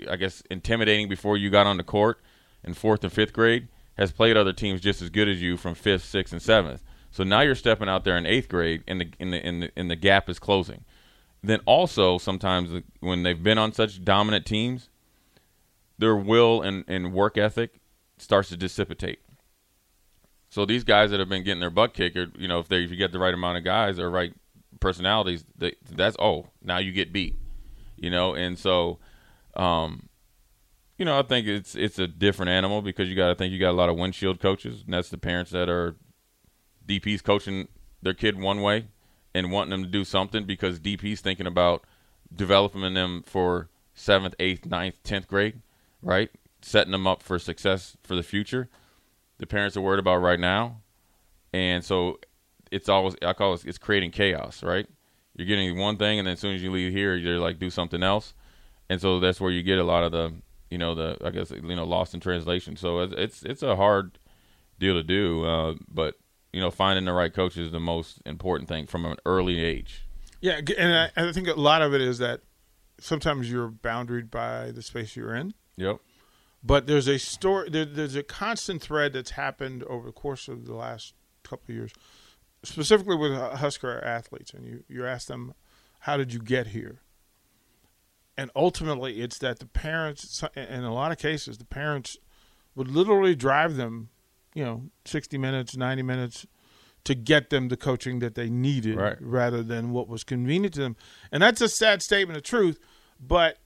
I 0.08 0.16
guess, 0.16 0.42
intimidating 0.50 1.08
before 1.08 1.36
you 1.36 1.50
got 1.50 1.66
on 1.66 1.76
the 1.76 1.82
court 1.82 2.20
in 2.62 2.74
fourth 2.74 3.02
and 3.04 3.12
fifth 3.12 3.32
grade 3.32 3.68
has 3.96 4.12
played 4.12 4.36
other 4.36 4.52
teams 4.52 4.80
just 4.80 5.02
as 5.02 5.10
good 5.10 5.28
as 5.28 5.42
you 5.42 5.56
from 5.56 5.74
fifth, 5.74 6.04
sixth, 6.04 6.32
and 6.32 6.42
seventh. 6.42 6.82
So 7.10 7.24
now 7.24 7.40
you're 7.40 7.54
stepping 7.54 7.88
out 7.88 8.04
there 8.04 8.16
in 8.16 8.24
eighth 8.24 8.48
grade, 8.48 8.84
and 8.86 9.00
the 9.00 9.10
in 9.18 9.30
the 9.30 9.46
in 9.46 9.60
the, 9.60 9.70
and 9.76 9.90
the 9.90 9.96
gap 9.96 10.28
is 10.28 10.38
closing. 10.38 10.84
Then 11.42 11.60
also 11.66 12.18
sometimes 12.18 12.72
uh, 12.72 12.80
when 13.00 13.22
they've 13.22 13.42
been 13.42 13.58
on 13.58 13.72
such 13.72 14.04
dominant 14.04 14.46
teams, 14.46 14.90
their 15.98 16.16
will 16.16 16.62
and, 16.62 16.84
and 16.86 17.12
work 17.12 17.36
ethic 17.36 17.80
starts 18.16 18.50
to 18.50 18.56
dissipate. 18.56 19.20
So 20.50 20.64
these 20.64 20.82
guys 20.82 21.12
that 21.12 21.20
have 21.20 21.28
been 21.28 21.44
getting 21.44 21.60
their 21.60 21.70
butt 21.70 21.94
kicked, 21.94 22.16
you 22.36 22.48
know, 22.48 22.58
if 22.58 22.68
they 22.68 22.82
if 22.82 22.90
you 22.90 22.96
get 22.96 23.12
the 23.12 23.20
right 23.20 23.32
amount 23.32 23.58
of 23.58 23.64
guys 23.64 23.98
or 23.98 24.10
right 24.10 24.34
personalities, 24.80 25.44
they, 25.56 25.76
that's 25.90 26.16
oh 26.18 26.48
now 26.62 26.78
you 26.78 26.92
get 26.92 27.12
beat, 27.12 27.36
you 27.96 28.10
know, 28.10 28.34
and 28.34 28.58
so, 28.58 28.98
um, 29.54 30.08
you 30.98 31.04
know, 31.04 31.18
I 31.18 31.22
think 31.22 31.46
it's 31.46 31.76
it's 31.76 32.00
a 32.00 32.08
different 32.08 32.50
animal 32.50 32.82
because 32.82 33.08
you 33.08 33.14
got 33.14 33.28
to 33.28 33.36
think 33.36 33.52
you 33.52 33.60
got 33.60 33.70
a 33.70 33.78
lot 33.78 33.88
of 33.88 33.96
windshield 33.96 34.40
coaches, 34.40 34.82
and 34.84 34.92
that's 34.92 35.08
the 35.08 35.18
parents 35.18 35.52
that 35.52 35.68
are 35.68 35.94
DPs 36.84 37.22
coaching 37.22 37.68
their 38.02 38.14
kid 38.14 38.38
one 38.38 38.60
way 38.60 38.88
and 39.32 39.52
wanting 39.52 39.70
them 39.70 39.84
to 39.84 39.88
do 39.88 40.04
something 40.04 40.46
because 40.46 40.80
DP's 40.80 41.20
thinking 41.20 41.46
about 41.46 41.84
developing 42.34 42.94
them 42.94 43.22
for 43.24 43.68
seventh, 43.94 44.34
eighth, 44.40 44.66
ninth, 44.66 44.96
tenth 45.04 45.28
grade, 45.28 45.60
right? 46.02 46.30
Setting 46.60 46.90
them 46.90 47.06
up 47.06 47.22
for 47.22 47.38
success 47.38 47.96
for 48.02 48.16
the 48.16 48.24
future 48.24 48.68
the 49.40 49.46
parents 49.46 49.76
are 49.76 49.80
worried 49.80 49.98
about 49.98 50.18
right 50.18 50.38
now, 50.38 50.82
and 51.52 51.84
so 51.84 52.20
it's 52.70 52.88
always 52.88 53.16
I 53.22 53.32
call 53.32 53.54
it 53.54 53.64
it's 53.64 53.78
creating 53.78 54.12
chaos, 54.12 54.62
right? 54.62 54.86
you're 55.40 55.46
getting 55.46 55.78
one 55.78 55.96
thing, 55.96 56.18
and 56.18 56.26
then 56.26 56.34
as 56.34 56.40
soon 56.40 56.54
as 56.54 56.62
you 56.62 56.70
leave 56.70 56.92
here, 56.92 57.14
you're 57.14 57.38
like 57.38 57.58
do 57.58 57.70
something 57.70 58.02
else, 58.02 58.34
and 58.88 59.00
so 59.00 59.20
that's 59.20 59.40
where 59.40 59.50
you 59.50 59.62
get 59.62 59.78
a 59.78 59.84
lot 59.84 60.04
of 60.04 60.12
the 60.12 60.34
you 60.70 60.78
know 60.78 60.94
the 60.94 61.16
I 61.24 61.30
guess 61.30 61.50
you 61.50 61.76
know 61.76 61.84
lost 61.84 62.12
in 62.14 62.20
translation. 62.20 62.76
So 62.76 63.00
it's 63.00 63.14
it's, 63.16 63.42
it's 63.44 63.62
a 63.62 63.76
hard 63.76 64.18
deal 64.78 64.94
to 64.94 65.02
do, 65.02 65.44
uh, 65.44 65.74
but 65.88 66.16
you 66.52 66.60
know 66.60 66.70
finding 66.70 67.06
the 67.06 67.12
right 67.12 67.32
coach 67.32 67.56
is 67.56 67.72
the 67.72 67.80
most 67.80 68.20
important 68.26 68.68
thing 68.68 68.86
from 68.86 69.06
an 69.06 69.16
early 69.24 69.64
age. 69.64 70.06
Yeah, 70.40 70.60
and 70.78 71.10
I, 71.16 71.28
I 71.28 71.32
think 71.32 71.48
a 71.48 71.54
lot 71.54 71.80
of 71.82 71.94
it 71.94 72.00
is 72.00 72.18
that 72.18 72.40
sometimes 72.98 73.50
you're 73.50 73.68
bounded 73.68 74.30
by 74.30 74.72
the 74.72 74.82
space 74.82 75.16
you're 75.16 75.34
in. 75.34 75.54
Yep. 75.76 76.00
But 76.62 76.86
there's 76.86 77.08
a 77.08 77.18
story. 77.18 77.70
There, 77.70 77.84
there's 77.84 78.16
a 78.16 78.22
constant 78.22 78.82
thread 78.82 79.12
that's 79.12 79.30
happened 79.30 79.82
over 79.84 80.06
the 80.06 80.12
course 80.12 80.48
of 80.48 80.66
the 80.66 80.74
last 80.74 81.14
couple 81.42 81.72
of 81.72 81.76
years, 81.76 81.92
specifically 82.62 83.16
with 83.16 83.32
Husker 83.32 84.02
athletes, 84.04 84.52
and 84.52 84.66
you 84.66 84.84
you 84.88 85.06
ask 85.06 85.26
them, 85.26 85.54
"How 86.00 86.16
did 86.16 86.32
you 86.34 86.40
get 86.40 86.68
here?" 86.68 87.00
And 88.36 88.50
ultimately, 88.56 89.20
it's 89.20 89.38
that 89.38 89.58
the 89.58 89.66
parents, 89.66 90.42
in 90.56 90.84
a 90.84 90.94
lot 90.94 91.12
of 91.12 91.18
cases, 91.18 91.58
the 91.58 91.64
parents 91.64 92.16
would 92.74 92.88
literally 92.88 93.34
drive 93.34 93.76
them, 93.76 94.08
you 94.54 94.64
know, 94.64 94.84
60 95.04 95.36
minutes, 95.36 95.76
90 95.76 96.02
minutes 96.02 96.46
to 97.04 97.14
get 97.14 97.50
them 97.50 97.68
the 97.68 97.76
coaching 97.76 98.20
that 98.20 98.34
they 98.34 98.48
needed 98.48 98.96
right. 98.96 99.16
rather 99.20 99.62
than 99.62 99.90
what 99.90 100.08
was 100.08 100.24
convenient 100.24 100.74
to 100.74 100.80
them. 100.80 100.96
And 101.32 101.42
that's 101.42 101.60
a 101.60 101.68
sad 101.68 102.02
statement 102.02 102.36
of 102.36 102.42
truth, 102.42 102.78
but 103.20 103.58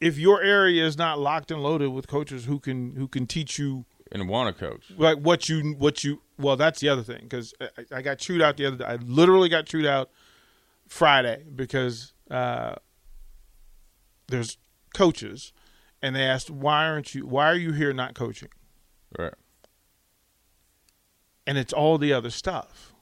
if 0.00 0.18
your 0.18 0.42
area 0.42 0.84
is 0.84 0.96
not 0.96 1.18
locked 1.18 1.50
and 1.50 1.62
loaded 1.62 1.88
with 1.88 2.06
coaches 2.06 2.44
who 2.44 2.58
can 2.58 2.96
who 2.96 3.08
can 3.08 3.26
teach 3.26 3.58
you 3.58 3.84
and 4.10 4.28
want 4.28 4.56
to 4.56 4.64
coach 4.64 4.92
like 4.96 5.18
what 5.18 5.48
you 5.48 5.74
what 5.78 6.04
you 6.04 6.22
well 6.38 6.56
that's 6.56 6.80
the 6.80 6.88
other 6.88 7.02
thing 7.02 7.20
because 7.22 7.52
I, 7.60 7.96
I, 7.96 8.02
got 8.02 8.18
chewed 8.18 8.40
out 8.40 8.56
the 8.56 8.66
other 8.66 8.76
day. 8.76 8.84
I 8.84 8.96
literally 8.96 9.48
got 9.48 9.66
chewed 9.66 9.86
out 9.86 10.10
Friday 10.86 11.44
because 11.54 12.14
uh, 12.30 12.76
there's 14.28 14.56
coaches 14.94 15.52
and 16.00 16.16
they 16.16 16.22
asked 16.22 16.50
why 16.50 16.86
aren't 16.86 17.14
you 17.14 17.26
why 17.26 17.46
are 17.46 17.56
you 17.56 17.72
here 17.72 17.92
not 17.92 18.14
coaching 18.14 18.48
right 19.18 19.34
and 21.48 21.56
it's 21.56 21.72
all 21.72 21.96
the 21.96 22.12
other 22.12 22.28
stuff. 22.28 22.92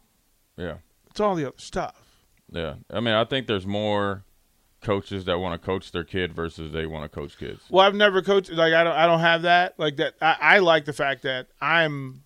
Yeah, 0.56 0.76
it's 1.10 1.18
all 1.18 1.34
the 1.34 1.46
other 1.48 1.58
stuff. 1.58 2.24
Yeah, 2.48 2.76
I 2.88 3.00
mean, 3.00 3.12
I 3.12 3.24
think 3.24 3.48
there's 3.48 3.66
more 3.66 4.24
coaches 4.86 5.24
that 5.24 5.40
want 5.40 5.60
to 5.60 5.66
coach 5.66 5.90
their 5.90 6.04
kid 6.04 6.32
versus 6.32 6.72
they 6.72 6.86
want 6.86 7.02
to 7.02 7.08
coach 7.08 7.36
kids. 7.36 7.60
Well, 7.68 7.84
I've 7.84 7.94
never 7.94 8.22
coached. 8.22 8.52
Like 8.52 8.72
I 8.72 8.84
don't. 8.84 8.94
I 8.94 9.06
don't 9.06 9.20
have 9.20 9.42
that. 9.42 9.74
Like 9.78 9.96
that. 9.96 10.14
I, 10.22 10.36
I 10.40 10.58
like 10.60 10.84
the 10.84 10.92
fact 10.92 11.22
that 11.22 11.48
I'm. 11.60 12.22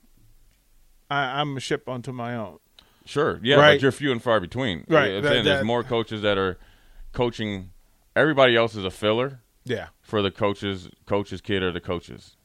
I, 1.10 1.40
I'm 1.40 1.56
a 1.56 1.60
ship 1.60 1.88
unto 1.88 2.12
my 2.12 2.36
own. 2.36 2.58
Sure. 3.06 3.40
Yeah, 3.42 3.56
right? 3.56 3.74
but 3.74 3.82
you're 3.82 3.92
few 3.92 4.12
and 4.12 4.22
far 4.22 4.40
between. 4.40 4.84
Right. 4.88 5.22
That, 5.22 5.22
that, 5.22 5.44
there's 5.44 5.64
more 5.64 5.82
coaches 5.82 6.20
that 6.20 6.36
are 6.36 6.58
coaching. 7.12 7.70
Everybody 8.14 8.54
else 8.56 8.76
is 8.76 8.84
a 8.84 8.90
filler. 8.90 9.40
Yeah. 9.64 9.88
For 10.02 10.20
the 10.20 10.30
coaches, 10.30 10.90
coaches' 11.06 11.40
kid 11.40 11.62
or 11.62 11.72
the 11.72 11.80
coaches, 11.80 12.36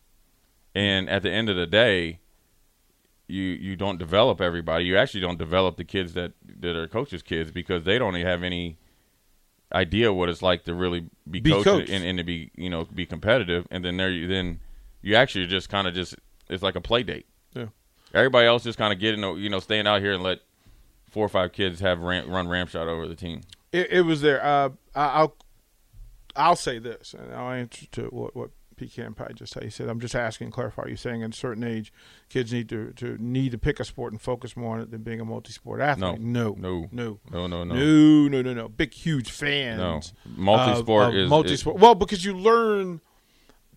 and 0.74 1.10
at 1.10 1.24
the 1.24 1.32
end 1.32 1.50
of 1.50 1.58
the 1.58 1.68
day, 1.68 2.20
you 3.28 3.42
you 3.42 3.76
don't 3.76 3.98
develop 3.98 4.40
everybody. 4.40 4.86
You 4.86 4.98
actually 4.98 5.22
don't 5.22 5.38
develop 5.38 5.76
the 5.76 5.84
kids 5.84 6.14
that 6.14 6.32
that 6.62 6.76
are 6.78 6.88
coaches' 6.88 7.22
kids 7.22 7.52
because 7.52 7.84
they 7.84 8.00
don't 8.00 8.16
have 8.16 8.44
any 8.44 8.78
idea 9.74 10.14
what 10.14 10.30
it's 10.30 10.42
like 10.42 10.64
to 10.66 10.74
really 10.74 11.10
be, 11.30 11.40
be 11.40 11.52
coached, 11.52 11.90
And, 11.90 12.04
and 12.04 12.18
to 12.18 12.24
be 12.24 12.52
you 12.56 12.70
know 12.70 12.86
be 12.86 13.06
competitive. 13.06 13.68
And 13.72 13.84
then 13.84 13.98
there 13.98 14.10
you 14.10 14.28
then 14.28 14.60
you 15.02 15.16
actually 15.16 15.48
just 15.48 15.70
kind 15.70 15.88
of 15.88 15.94
just 15.94 16.16
it's 16.50 16.64
like 16.64 16.76
a 16.76 16.82
play 16.82 17.04
date. 17.04 17.28
Yeah. 17.54 17.68
Everybody 18.14 18.48
else 18.48 18.64
just 18.64 18.78
kind 18.78 18.94
of 18.94 19.00
getting 19.00 19.22
you 19.38 19.50
know 19.50 19.60
staying 19.60 19.88
out 19.88 20.02
here 20.02 20.14
and 20.14 20.24
let 20.24 20.40
four 21.10 21.26
or 21.26 21.30
five 21.30 21.54
kids 21.54 21.80
have 21.80 22.00
ram, 22.00 22.30
run 22.30 22.48
ramp 22.48 22.70
shot 22.70 22.88
over 22.88 23.08
the 23.08 23.16
team. 23.16 23.42
It, 23.72 23.92
it 23.92 24.02
was 24.02 24.22
there. 24.22 24.44
Uh, 24.44 24.70
I'll 24.94 25.36
I'll 26.36 26.56
say 26.56 26.80
this, 26.80 27.14
and 27.18 27.34
I'll 27.34 27.52
answer 27.52 27.86
to 27.94 28.04
what 28.08 28.36
what 28.36 28.52
Pecan 28.76 29.14
Pie 29.14 29.32
just 29.36 29.54
how 29.54 29.62
you 29.62 29.70
said. 29.70 29.90
I'm 29.90 30.00
just 30.00 30.16
asking, 30.16 30.52
clarify. 30.52 30.84
Are 30.84 30.90
you 30.90 30.96
saying 30.96 31.24
at 31.24 31.34
a 31.34 31.38
certain 31.38 31.64
age, 31.64 31.92
kids 32.30 32.54
need 32.54 32.70
to, 32.70 32.92
to 32.94 33.18
need 33.20 33.52
to 33.52 33.58
pick 33.58 33.80
a 33.80 33.86
sport 33.86 34.12
and 34.12 34.22
focus 34.22 34.56
more 34.56 34.76
on 34.76 34.82
it 34.82 34.92
than 34.92 35.04
being 35.04 35.20
a 35.20 35.26
multi-sport 35.26 35.82
athlete? 35.82 36.20
No, 36.20 36.56
no, 36.58 36.88
no, 36.92 37.20
no, 37.32 37.48
no, 37.48 37.64
no, 37.64 37.64
no, 37.64 38.28
no, 38.28 38.42
no, 38.42 38.54
no. 38.54 38.70
Big, 38.70 38.94
huge 38.94 39.32
fans. 39.32 40.14
No, 40.26 40.34
multi-sport 40.36 41.04
of, 41.04 41.10
of 41.10 41.16
is 41.16 41.30
multi-sport. 41.30 41.78
well, 41.78 41.96
because 41.96 42.26
you 42.26 42.38
learn 42.38 43.02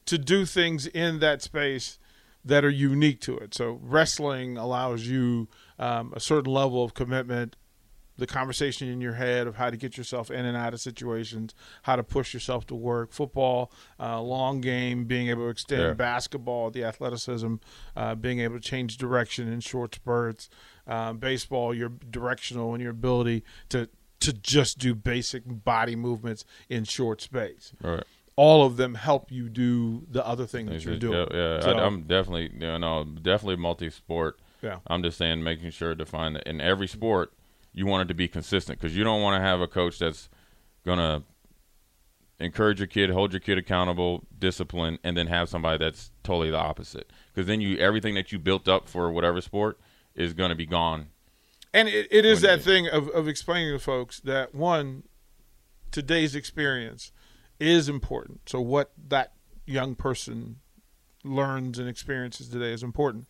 to 0.06 0.18
do 0.18 0.44
things 0.44 0.86
in 0.86 1.18
that 1.20 1.42
space 1.42 1.98
that 2.44 2.64
are 2.64 2.70
unique 2.70 3.20
to 3.20 3.36
it. 3.38 3.54
So 3.54 3.78
wrestling 3.82 4.56
allows 4.56 5.06
you 5.06 5.48
um, 5.78 6.12
a 6.16 6.20
certain 6.20 6.52
level 6.52 6.82
of 6.82 6.94
commitment 6.94 7.56
the 8.18 8.26
conversation 8.26 8.88
in 8.88 9.00
your 9.00 9.14
head 9.14 9.46
of 9.46 9.56
how 9.56 9.70
to 9.70 9.76
get 9.76 9.96
yourself 9.96 10.30
in 10.30 10.44
and 10.44 10.56
out 10.56 10.74
of 10.74 10.80
situations, 10.80 11.54
how 11.82 11.96
to 11.96 12.02
push 12.02 12.34
yourself 12.34 12.66
to 12.66 12.74
work. 12.74 13.12
Football, 13.12 13.72
uh, 13.98 14.20
long 14.20 14.60
game, 14.60 15.04
being 15.04 15.28
able 15.28 15.44
to 15.44 15.48
extend. 15.48 15.82
Yeah. 15.82 15.92
Basketball, 15.94 16.70
the 16.70 16.84
athleticism, 16.84 17.54
uh, 17.96 18.14
being 18.16 18.40
able 18.40 18.56
to 18.56 18.60
change 18.60 18.98
direction 18.98 19.50
in 19.50 19.60
short 19.60 19.94
spurts. 19.94 20.50
Um, 20.86 21.18
baseball, 21.18 21.72
your 21.72 21.90
directional 21.90 22.74
and 22.74 22.82
your 22.82 22.92
ability 22.92 23.44
to 23.68 23.88
to 24.20 24.32
just 24.32 24.78
do 24.78 24.94
basic 24.96 25.42
body 25.46 25.94
movements 25.94 26.44
in 26.68 26.82
short 26.84 27.20
space. 27.20 27.72
Right. 27.80 28.02
All 28.34 28.64
of 28.64 28.76
them 28.76 28.94
help 28.94 29.30
you 29.30 29.48
do 29.48 30.06
the 30.10 30.26
other 30.26 30.44
thing 30.44 30.66
that 30.66 30.84
you're 30.84 30.96
doing. 30.96 31.28
Yeah, 31.30 31.36
yeah. 31.56 31.60
So, 31.60 31.72
I, 31.72 31.86
am 31.86 32.02
definitely, 32.02 32.50
you 32.52 32.78
know, 32.78 33.04
definitely 33.04 33.56
multi-sport. 33.56 34.40
Yeah. 34.62 34.78
I'm 34.86 35.02
just 35.02 35.18
saying, 35.18 35.42
making 35.44 35.70
sure 35.70 35.94
to 35.94 36.04
find 36.04 36.36
that 36.36 36.48
in 36.48 36.60
every 36.60 36.88
sport 36.88 37.32
you 37.72 37.86
want 37.86 38.02
it 38.02 38.08
to 38.08 38.14
be 38.14 38.28
consistent 38.28 38.80
because 38.80 38.96
you 38.96 39.04
don't 39.04 39.22
want 39.22 39.40
to 39.40 39.46
have 39.46 39.60
a 39.60 39.66
coach 39.66 39.98
that's 39.98 40.28
going 40.84 40.98
to 40.98 41.22
encourage 42.40 42.80
your 42.80 42.86
kid, 42.86 43.10
hold 43.10 43.32
your 43.32 43.40
kid 43.40 43.58
accountable, 43.58 44.24
discipline, 44.38 44.98
and 45.02 45.16
then 45.16 45.26
have 45.26 45.48
somebody 45.48 45.78
that's 45.78 46.10
totally 46.22 46.50
the 46.50 46.58
opposite. 46.58 47.10
Because 47.32 47.46
then 47.46 47.60
you 47.60 47.76
everything 47.78 48.14
that 48.14 48.32
you 48.32 48.38
built 48.38 48.68
up 48.68 48.88
for 48.88 49.10
whatever 49.10 49.40
sport 49.40 49.78
is 50.14 50.34
going 50.34 50.50
to 50.50 50.56
be 50.56 50.66
gone. 50.66 51.08
And 51.74 51.88
it, 51.88 52.08
it 52.10 52.24
is 52.24 52.40
that 52.40 52.62
thing 52.62 52.88
of, 52.88 53.08
of 53.10 53.28
explaining 53.28 53.72
to 53.72 53.78
folks 53.78 54.20
that 54.20 54.54
one, 54.54 55.04
today's 55.90 56.34
experience 56.34 57.12
is 57.60 57.88
important. 57.88 58.48
So 58.48 58.60
what 58.60 58.92
that 59.08 59.32
young 59.66 59.94
person 59.94 60.56
learns 61.24 61.78
and 61.78 61.88
experiences 61.88 62.48
today 62.48 62.72
is 62.72 62.82
important. 62.82 63.26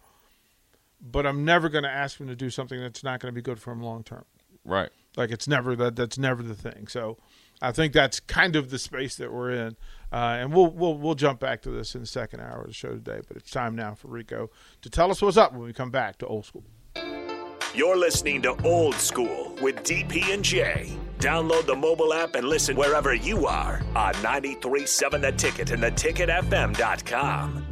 But 1.01 1.27
I'm 1.27 1.45
never 1.45 1.69
going 1.69 1.85
to 1.85 1.91
ask 1.91 2.19
him 2.19 2.27
to 2.27 2.37
do 2.37 2.51
something 2.51 2.81
that's 2.81 3.05
not 3.05 3.21
going 3.21 3.33
to 3.33 3.35
be 3.35 3.43
good 3.43 3.61
for 3.61 3.73
him 3.73 3.83
long 3.83 4.03
term. 4.03 4.25
Right. 4.65 4.91
Like 5.17 5.31
it's 5.31 5.49
never 5.49 5.75
that. 5.77 5.97
That's 5.97 6.19
never 6.19 6.43
the 6.43 6.55
thing. 6.55 6.87
So 6.89 7.19
I 7.61 7.73
think 7.73 7.93
that's 7.93 8.21
kind 8.21 8.55
of 8.57 8.71
the 8.71 8.79
space 8.79 9.17
that 9.17 9.33
we're 9.33 9.51
in, 9.51 9.77
uh, 10.13 10.37
and 10.41 10.53
we'll 10.53 10.71
we'll 10.71 10.97
we'll 10.97 11.15
jump 11.15 11.41
back 11.41 11.63
to 11.63 11.71
this 11.71 11.95
in 11.95 12.03
the 12.03 12.07
second 12.07 12.41
hour 12.41 12.61
of 12.63 12.69
the 12.69 12.73
show 12.73 12.91
today. 12.91 13.21
But 13.27 13.37
it's 13.37 13.51
time 13.51 13.75
now 13.75 13.95
for 13.95 14.09
Rico 14.09 14.51
to 14.83 14.91
tell 14.91 15.11
us 15.11 15.21
what's 15.21 15.37
up 15.37 15.53
when 15.53 15.63
we 15.63 15.73
come 15.73 15.91
back 15.91 16.19
to 16.19 16.27
Old 16.27 16.45
School. 16.45 16.65
You're 17.75 17.97
listening 17.97 18.43
to 18.43 18.57
Old 18.65 18.95
School 18.95 19.57
with 19.61 19.77
DP 19.83 20.33
and 20.33 20.45
J. 20.45 20.97
Download 21.19 21.67
the 21.67 21.77
mobile 21.77 22.15
app 22.15 22.35
and 22.35 22.49
listen 22.49 22.77
wherever 22.77 23.13
you 23.13 23.47
are 23.47 23.83
on 23.95 24.15
93.7 24.15 25.21
The 25.21 25.33
Ticket 25.33 25.71
and 25.73 25.83
theticketfm.com. 25.83 27.68